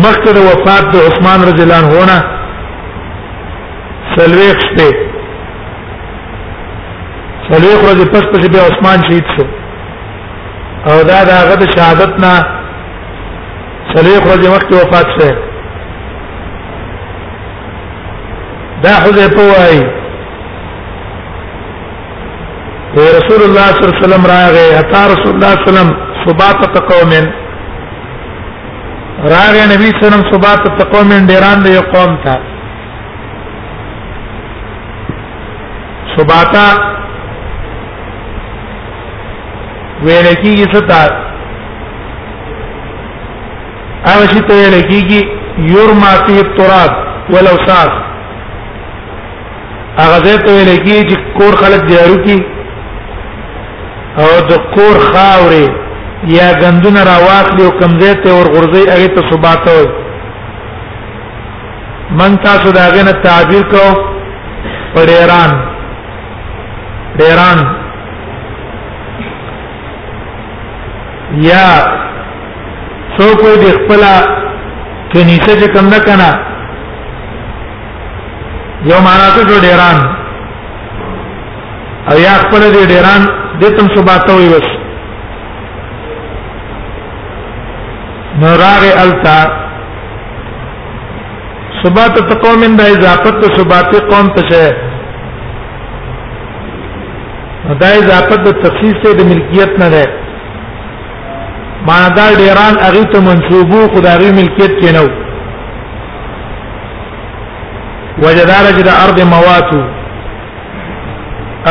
مخکې 0.04 0.32
د 0.38 0.40
وفات 0.50 0.86
د 0.94 0.98
عثمان 1.10 1.40
رضی 1.50 1.64
الله 1.66 1.86
عنه 2.02 2.06
نه 2.12 2.20
سلويخ 4.16 4.58
شته 4.66 4.98
سلويخ 7.48 7.80
رضی 7.92 8.06
پس 8.14 8.24
پس 8.34 8.48
به 8.54 8.60
عثمان 8.70 9.10
شهید 9.10 9.24
شو 9.38 9.44
او 10.92 10.96
دا 11.10 11.20
د 11.30 11.36
هغه 11.42 11.56
د 11.64 11.76
شهادت 11.76 12.20
نه 12.24 12.34
سلويخ 13.94 14.24
رضی 14.38 14.48
مخکې 14.56 14.74
وفات 14.74 15.08
شوه 15.20 15.47
دا 18.84 18.92
حذیفه 19.04 19.38
وای 19.52 19.78
رسول 22.96 23.44
الله 23.46 23.70
صلی 23.78 23.88
الله 23.88 23.90
علیه 23.96 24.06
وسلم 24.06 24.28
راغه 24.32 24.66
اتا 24.82 25.02
رسول 25.14 25.34
الله 25.36 25.46
صلی 25.54 25.70
الله 25.70 25.78
علیه 25.78 25.88
وسلم 25.88 25.98
صبات 26.26 26.78
قوم 26.92 27.12
راغه 29.34 29.64
نبی 29.74 29.90
صلی 29.90 29.98
الله 30.02 30.08
علیه 30.08 30.28
وسلم 30.28 30.30
صبات 30.34 30.96
قوم 30.96 31.10
ډیران 31.32 31.60
دی 31.66 31.78
قوم 31.96 32.18
ته 32.24 32.38
صباتا 36.18 36.70
ویل 40.04 40.34
کیږي 40.34 40.66
ستا 40.74 41.02
هغه 44.10 44.26
شی 44.34 44.40
ته 44.48 44.54
ویل 44.54 44.82
کیږي 44.90 45.30
یورما 45.74 46.14
فی 46.28 46.38
التراب 46.40 46.92
ولو 47.30 47.56
صاف 47.70 48.07
هغه 50.02 50.18
ځای 50.26 50.38
ته 50.46 50.50
ویل 50.56 50.70
کی 50.86 50.98
چې 51.10 51.16
کور 51.38 51.54
خلک 51.62 51.82
جارو 51.92 52.18
کی 52.26 52.38
او 54.24 54.30
د 54.50 54.54
کور 54.76 54.96
خاورې 55.12 55.68
یا 56.38 56.48
غندونه 56.62 57.02
راواخلي 57.10 57.64
او 57.66 57.72
کمزې 57.82 58.14
ته 58.26 58.30
ور 58.38 58.48
غرزي 58.56 58.82
هغه 58.92 59.08
ته 59.16 59.22
ثبات 59.30 59.64
وي 59.72 59.86
من 62.20 62.38
تاسو 62.46 62.72
دا 62.78 62.86
غنه 62.96 63.14
تعبیر 63.26 63.64
کو 63.74 63.86
پر 64.94 65.08
ایران 65.18 65.52
ایران 67.26 67.60
یا 71.50 71.66
څوک 73.18 73.42
دې 73.62 73.72
خپل 73.80 74.02
کنيسه 75.14 75.54
چې 75.60 75.68
کم 75.78 75.90
نه 75.96 76.00
کنه 76.10 76.30
یو 78.86 78.98
معنا 79.04 79.30
ته 79.36 79.44
جو 79.50 79.60
ډیران 79.62 79.96
او 82.12 82.16
یا 82.20 82.34
خپل 82.42 82.62
دې 82.74 82.86
ډیران 82.92 83.22
دې 83.62 83.70
تم 83.78 83.86
شوباته 83.96 84.32
وي 84.36 84.48
وس 84.52 84.68
نوراره 88.44 88.92
التا 89.06 89.40
سبات 91.84 92.16
تقوم 92.30 92.62
د 92.78 92.80
اضافت 92.94 93.34
تو 93.42 93.48
سبات 93.58 93.92
قوم 94.14 94.28
ته 94.40 94.44
شه 94.52 94.72
دا 97.84 97.88
اضافت 98.00 98.40
د 98.48 98.50
تخصیص 98.64 98.96
ته 99.04 99.10
د 99.18 99.22
ملکیت 99.30 99.72
نه 99.82 99.88
ده 99.96 100.06
معنا 101.88 102.10
دا 102.18 102.26
ډیران 102.42 102.74
اغه 102.90 103.04
ته 103.14 103.20
منسوبو 103.28 103.80
خدای 103.96 104.30
ملکیت 104.40 104.74
کې 104.80 104.90
نه 104.98 105.06
وجدار 108.24 108.66
چې 108.78 108.84
د 108.86 108.88
ارض 109.06 109.20
موات 109.34 109.70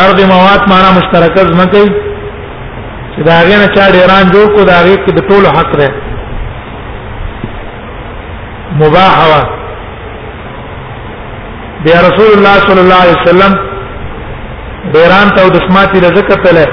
ارض 0.04 0.18
موات 0.32 0.62
معنا 0.72 0.90
مشترک 0.98 1.34
ځمکه 1.52 1.80
چې 3.14 3.20
دا 3.28 3.36
غي 3.48 3.56
نه 3.62 3.68
چا 3.76 3.84
ډیران 3.96 4.24
جوړ 4.34 4.46
کو 4.56 4.60
دا 4.70 4.78
غي 4.84 4.96
کې 5.06 5.12
د 5.16 5.20
ټولو 5.30 5.48
حق 5.58 5.70
ده 5.80 5.88
مباح 8.84 9.14
وا 9.30 9.42
بیا 11.84 11.98
رسول 12.08 12.30
الله 12.36 12.56
صلی 12.68 12.80
الله 12.84 13.00
علیه 13.04 13.18
وسلم 13.22 13.52
ډیران 14.96 15.26
ته 15.36 15.42
د 15.58 15.60
سماتی 15.68 15.98
رزق 16.08 16.28
ته 16.32 16.50
له 16.58 16.66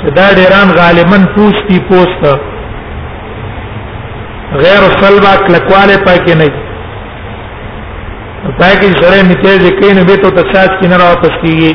چې 0.00 0.08
دا 0.20 0.26
ډیران 0.42 0.68
غالبا 0.82 1.18
پوسټي 1.34 1.78
پوسټ 1.88 2.24
غیر 4.62 4.82
صلبا 5.02 5.32
کلکواله 5.48 5.96
پکې 6.06 6.34
نه 6.40 6.48
پای 8.58 8.76
کې 8.80 9.02
سره 9.02 9.22
می 9.28 9.34
تیز 9.42 9.62
کې 9.80 9.94
نه 9.98 10.02
بیتو 10.08 10.30
ته 10.30 10.42
سات 10.54 10.70
کې 10.80 10.88
نه 10.90 10.96
راو 11.02 11.14
پس 11.22 11.34
کیږي 11.42 11.72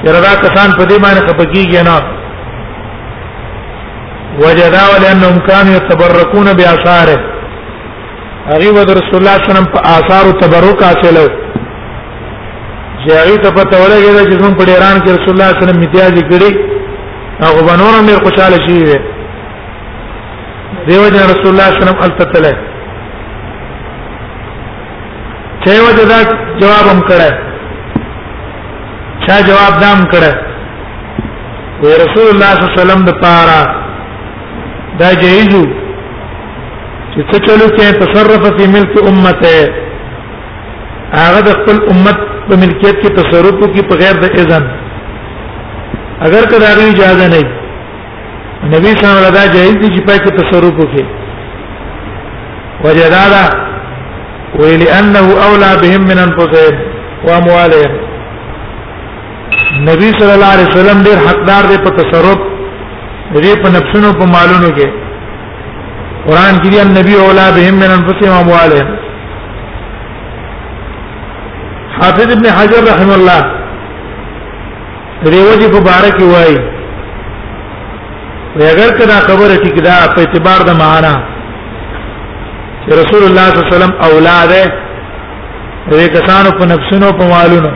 چې 0.03 0.09
رضا 0.19 0.33
کسان 0.43 0.77
په 0.79 0.85
دې 0.85 1.01
باندې 1.03 1.25
خپګیږي 1.29 1.83
نه 1.91 1.99
وجدا 4.45 4.83
ولانهم 4.93 5.37
كانوا 5.49 5.75
يتبركون 5.79 6.47
باثاره 6.59 7.19
هغه 8.51 8.69
ود 8.77 8.91
رسول 9.01 9.19
الله 9.21 9.35
صلی 9.37 9.49
الله 9.49 9.49
علیه 9.49 9.51
وسلم 9.53 9.67
په 9.75 9.81
آثار 9.99 10.25
تبرک 10.41 10.81
حاصلو 10.89 11.27
جاوی 13.07 13.37
ته 13.43 13.51
پته 13.57 13.77
ولګیږي 13.83 14.27
چې 14.31 14.43
موږ 14.43 14.55
په 14.59 14.65
ایران 14.73 14.97
کې 15.03 15.09
رسول 15.19 15.33
الله 15.35 15.49
صلی 15.49 15.53
الله 15.53 15.55
علیه 15.55 15.65
وسلم 15.65 15.81
امتیاز 15.83 16.15
کړی 16.31 16.51
هغه 17.45 17.61
بنور 17.69 17.95
مې 18.07 18.17
خوشاله 18.25 18.59
شي 18.67 18.77
وي 18.85 18.99
دیو 20.89 21.03
جن 21.15 21.25
رسول 21.33 21.51
الله 21.53 21.67
صلی 21.71 21.83
الله 21.83 21.95
علیه 21.95 21.97
وسلم 21.97 22.03
التتله 22.09 22.53
چه 25.65 25.73
وجه 25.87 26.05
دا 26.13 26.19
جواب 26.61 26.87
هم 26.93 27.01
کړه 27.09 27.31
چا 29.27 29.37
جواب 29.49 29.75
دام 29.85 30.01
کړه 30.13 30.33
وی 31.83 31.93
رسول 32.05 32.27
الله 32.33 32.51
صلی 32.55 32.63
الله 32.67 32.75
علیه 32.75 32.83
وسلم 32.83 33.05
د 33.09 33.11
پاره 33.25 33.86
دا 35.01 35.09
جایزو 35.25 35.65
چې 37.13 37.21
څه 37.31 37.39
چلو 37.47 37.67
کې 37.77 37.85
تصرف 38.05 38.43
فی 38.61 38.67
ملک 38.75 38.95
امته 39.11 39.51
هغه 41.13 41.41
د 41.49 41.51
خپل 41.59 41.77
امت 41.95 42.19
په 42.49 42.57
ملکیت 42.63 42.97
کې 43.03 43.15
تصرف 43.19 43.55
کوي 43.65 43.83
په 43.91 43.95
غیر 44.05 44.17
د 44.25 44.27
اذن 44.41 44.65
اگر 46.29 46.43
کدا 46.55 46.71
غي 46.81 46.89
اجازه 46.95 47.27
نه 47.35 47.43
نبی 47.47 48.75
صلی 48.77 48.77
الله 48.77 48.81
علیه 48.87 48.99
وسلم 49.01 49.35
دا 49.39 49.45
جایز 49.57 49.75
دي 49.83 49.89
چې 49.97 50.03
پای 50.09 50.19
کې 50.25 50.31
تصرف 50.43 50.75
وکړي 50.81 51.05
وجدادا 52.85 53.45
ولانه 54.61 55.23
اولى 55.47 55.71
بهم 55.85 56.03
من 56.11 56.19
انفسهم 56.27 56.75
واموالهم 57.29 57.95
نبی 59.89 60.09
صلی 60.21 60.33
الله 60.35 60.51
علیه 60.57 60.69
وسلم 60.69 60.99
ډیر 61.09 61.19
حقدار 61.31 61.63
دی 61.71 61.79
په 61.89 61.93
تصرف 62.03 62.41
دې 63.35 63.53
په 63.63 63.69
نفسونو 63.77 64.09
په 64.21 64.25
مالونو 64.35 64.71
کې 64.79 64.89
قران 66.27 66.55
کې 66.63 66.69
دی 66.73 66.85
نبی 67.01 67.15
اولا 67.21 67.51
بهم 67.57 67.75
من 67.83 67.91
انفسهم 67.99 68.33
اموالهم 68.43 68.89
حافظ 71.99 72.29
ابن 72.37 72.47
حجر 72.59 72.81
رحم 72.93 73.11
الله 73.19 73.43
ریوجی 75.35 75.67
مبارک 75.77 76.17
وای 76.23 76.57
وی 78.57 78.67
اگر 78.75 78.91
کدا 78.99 79.19
خبره 79.29 79.57
ټیک 79.63 79.79
دا 79.89 79.97
په 80.15 80.21
اعتبار 80.23 80.61
د 80.67 80.71
معنا 80.83 81.15
چې 82.85 82.91
رسول 83.03 83.23
الله 83.27 83.47
صلی 83.49 83.59
الله 83.61 83.69
علیه 83.69 83.77
وسلم 83.77 83.95
اولاد 84.09 84.53
دې 85.91 86.11
کسانو 86.17 86.51
په 86.59 86.65
نفسونو 86.73 87.13
په 87.19 87.25
مالونو 87.35 87.71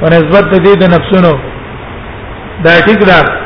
په 0.00 0.06
نسبت 0.16 0.52
دې 0.66 0.76
د 0.76 0.84
نفسونو 0.98 1.32
دا 2.64 2.80
ټیک 2.86 3.00
ده 3.10 3.42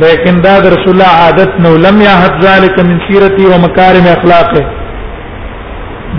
لیکن 0.00 0.34
دا 0.44 0.52
رسول 0.72 0.92
الله 0.94 1.12
عادت 1.24 1.50
نو 1.64 1.70
لم 1.86 1.96
يحد 2.02 2.32
ذلك 2.46 2.76
من 2.90 2.98
سیرتي 3.08 3.44
ومكارم 3.52 4.06
اخلاقه 4.16 4.62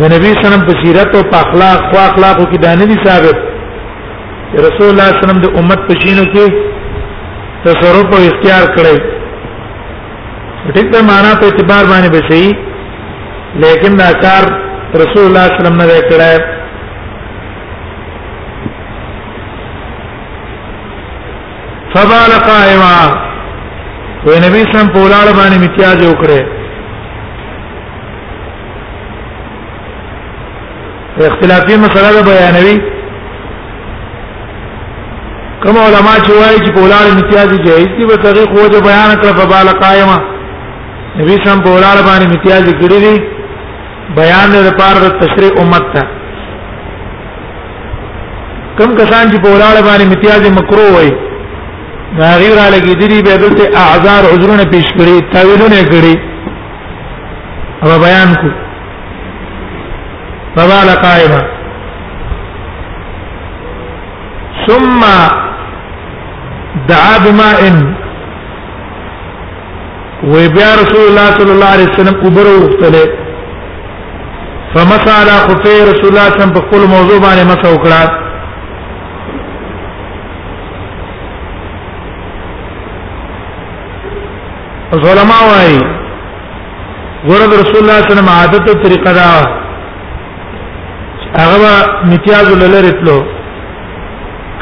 د 0.02 0.14
نبی 0.14 0.30
سنم 0.42 0.62
په 0.68 0.74
سیرت 0.84 1.10
او 1.20 1.24
په 1.32 1.38
اخلاق 1.46 1.80
او 1.86 1.96
اخلاقو 2.12 2.44
کې 2.52 2.58
دانه 2.66 2.86
دي 2.92 2.96
ثابت 3.06 3.38
رسول 4.68 4.88
الله 4.92 5.08
سنم 5.24 5.38
د 5.46 5.48
امت 5.64 5.80
په 5.90 5.94
شینو 6.06 6.26
کې 6.34 6.46
تصرف 7.66 8.08
او 8.20 8.22
اختیار 8.32 8.64
کړی 8.78 8.98
ټیک 10.78 10.88
په 10.94 11.00
معنا 11.10 11.32
په 11.42 11.46
اعتبار 11.50 11.84
باندې 11.96 12.10
به 12.16 12.22
صحیح 12.30 12.54
لیکن 13.68 13.92
دا 14.04 14.12
کار 14.28 14.44
رسول 15.06 15.24
الله 15.26 15.26
صلی 15.26 15.26
الله 15.26 15.36
علیه 15.50 15.58
وسلم 15.58 15.78
نه 15.84 15.88
کړی 16.08 16.36
فبال 21.96 22.32
قائما 22.50 22.98
وې 24.26 24.36
نبی 24.46 24.60
سم 24.74 24.86
په 24.96 25.00
ولاړ 25.06 25.28
باندې 25.40 25.56
امتیاز 25.62 26.00
وکړي 26.10 26.42
اختلافي 31.30 31.76
مسله 31.86 32.18
بیانوي 32.30 32.78
کوم 35.64 35.78
علما 35.88 36.14
چې 36.26 36.32
وایي 36.42 36.60
چې 36.64 36.72
په 36.76 36.82
ولاړ 36.84 37.04
امتیاز 37.14 37.50
جایز 37.68 37.90
دی 38.00 38.06
په 38.12 38.18
طریق 38.28 38.50
وجه 38.60 38.80
بیان 38.90 39.12
کړ 39.22 39.30
په 39.42 39.46
بالا 39.54 39.74
قائمه 39.84 40.18
نبی 41.20 41.38
سم 41.44 41.62
په 41.68 41.76
ولاړ 41.76 41.98
باندې 42.08 42.26
امتیاز 42.32 42.64
کړی 42.80 43.00
دی 43.06 43.16
بیان 44.22 44.50
د 44.56 44.60
لپاره 44.70 44.98
د 45.04 45.20
تشریع 45.26 45.52
امت 45.66 45.86
ته 45.98 46.04
کوم 48.78 48.96
کسان 48.98 49.32
چې 49.32 49.38
په 49.44 49.50
ولاړ 49.54 49.76
باندې 49.88 50.06
امتیاز 50.08 50.42
مکروه 50.60 50.90
وایي 50.98 51.14
غیر 52.18 52.50
را 52.56 52.70
لګی 52.70 52.96
دی 52.96 53.22
به 53.22 53.38
دلته 53.38 53.66
اعذار 53.84 54.24
عذرونه 54.34 54.66
پیش 54.66 54.86
کړی 54.98 55.20
تعویلونه 55.34 55.84
کړی 55.84 56.16
او 57.84 58.00
بیان 58.00 58.34
کو 58.36 58.50
فبال 60.56 60.90
قائما 61.06 61.42
ثم 64.68 65.00
دعا 66.90 67.18
بماء 67.26 67.62
وبيا 70.24 70.72
رسول 70.82 71.04
الله 71.08 71.30
صلى 71.38 71.52
الله 71.52 71.70
عليه 71.76 71.88
وسلم 71.90 72.20
قبره 72.24 72.54
وختله 72.64 73.06
فمسى 74.74 75.12
على 75.22 75.36
خفي 75.48 75.74
رسول 75.92 76.10
الله 76.10 76.30
صلى 76.30 76.34
الله 76.34 76.44
عليه 76.44 76.52
وسلم 76.52 76.58
بقول 76.60 76.82
موضوع 76.96 77.18
باندې 77.22 77.46
مسا 77.52 77.70
وکړه 77.74 78.23
اوس 84.96 85.04
علما 85.12 85.36
وايي 85.52 85.78
ګوره 87.28 87.46
رسول 87.60 87.78
الله 87.78 87.78
صلی 87.82 87.92
الله 87.92 88.04
علیه 88.04 88.14
وسلم 88.14 88.30
عادت 88.40 88.66
او 88.72 88.74
طریقه 88.84 89.14
دا 89.18 89.26
هغه 91.42 91.74
امتیاز 92.08 92.48
لره 92.60 92.80
رتلو 92.88 93.16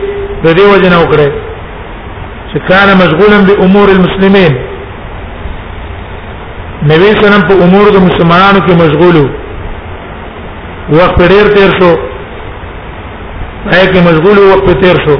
د 0.43 0.45
دې 0.57 0.63
وجه 0.73 0.89
نه 0.93 0.97
وکړه 1.03 1.27
چې 2.49 2.57
کان 2.69 2.87
مشغولا 3.03 3.37
بامور 3.47 3.87
المسلمین 3.95 4.53
نبی 6.91 7.07
صلی 7.07 7.13
الله 7.13 7.19
علیه 7.25 7.33
وسلم 7.35 7.47
په 7.51 7.55
امور 7.65 7.85
د 7.91 7.97
مسلمانانو 8.07 8.59
کې 8.67 8.73
مشغول 8.83 9.17
وخت 10.97 11.17
ډیر 11.33 11.45
تیر 11.55 11.69
شو 11.79 11.91
پای 13.71 13.85
کې 13.93 13.99
مشغول 14.09 14.37
وخت 14.49 14.67
تیر 14.81 14.97
شو 15.05 15.17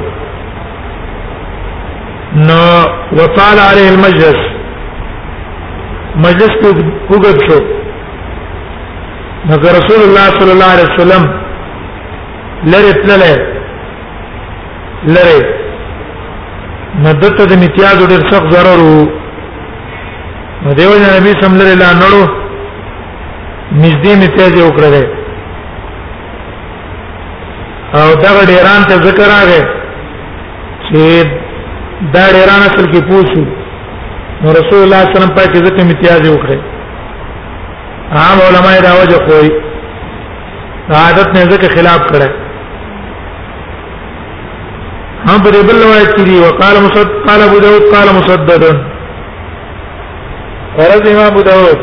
نو 2.48 2.60
وطال 3.20 3.56
عليه 3.70 3.88
المجلس 3.94 4.40
مجلس 6.26 6.52
کو 6.62 6.68
وګد 7.14 7.50
شو 7.50 7.58
نو 9.48 9.54
رسول 9.78 10.00
الله 10.08 10.26
صلی 10.38 10.52
الله 10.56 10.70
علیه 10.74 10.86
وسلم 10.90 11.22
لری 12.74 12.92
تللې 13.00 13.34
لری 15.16 15.40
مدته 17.04 17.44
د 17.50 17.52
امتیاز 17.58 17.98
ډېر 18.10 18.22
سخت 18.30 18.46
ضرر 18.54 18.80
وو 18.86 19.02
دیو 20.80 20.90
جن 20.98 21.10
نبی 21.16 21.32
صلی 21.40 21.46
الله 21.66 21.90
علیه 21.90 22.06
وسلم 22.06 22.32
نږدې 23.84 24.10
امتیاز 24.16 24.52
وکړل 24.66 24.96
او 28.00 28.06
دا 28.26 28.32
ډیران 28.52 28.80
ته 28.90 28.94
ذکر 29.08 29.26
راغی 29.36 29.62
چې 30.86 31.00
دا 32.14 32.24
ډیران 32.34 32.62
اصل 32.68 32.84
کې 32.92 33.00
پوښتنه 33.10 33.46
رسول 34.44 34.82
الله 34.84 35.00
صلی 35.00 35.00
الله 35.00 35.00
علیه 35.00 35.12
وسلم 35.16 35.34
پاتې 35.36 35.58
ځکه 35.66 35.78
امتیاز 35.86 36.22
وکړل 36.34 36.62
عام 38.14 38.40
علماء 38.40 38.80
دا 38.82 38.92
وجه 39.02 39.18
کوي 39.28 39.48
عادت 41.00 41.28
نه 41.36 41.44
ځکه 41.52 41.68
خلاف 41.76 42.02
کړه 42.10 42.28
هم 45.30 45.38
پر 45.46 45.54
بل 45.68 45.78
روایت 45.84 46.10
کې 46.16 46.22
دی 46.28 46.36
وقال 46.42 46.76
مسد 46.84 47.08
قال 47.28 47.40
ابو 47.48 47.58
داود 47.64 47.82
قال 47.94 48.08
مسدد 48.18 48.64
فرض 50.76 51.04
امام 51.14 51.26
ابو 51.32 51.42
داود 51.50 51.78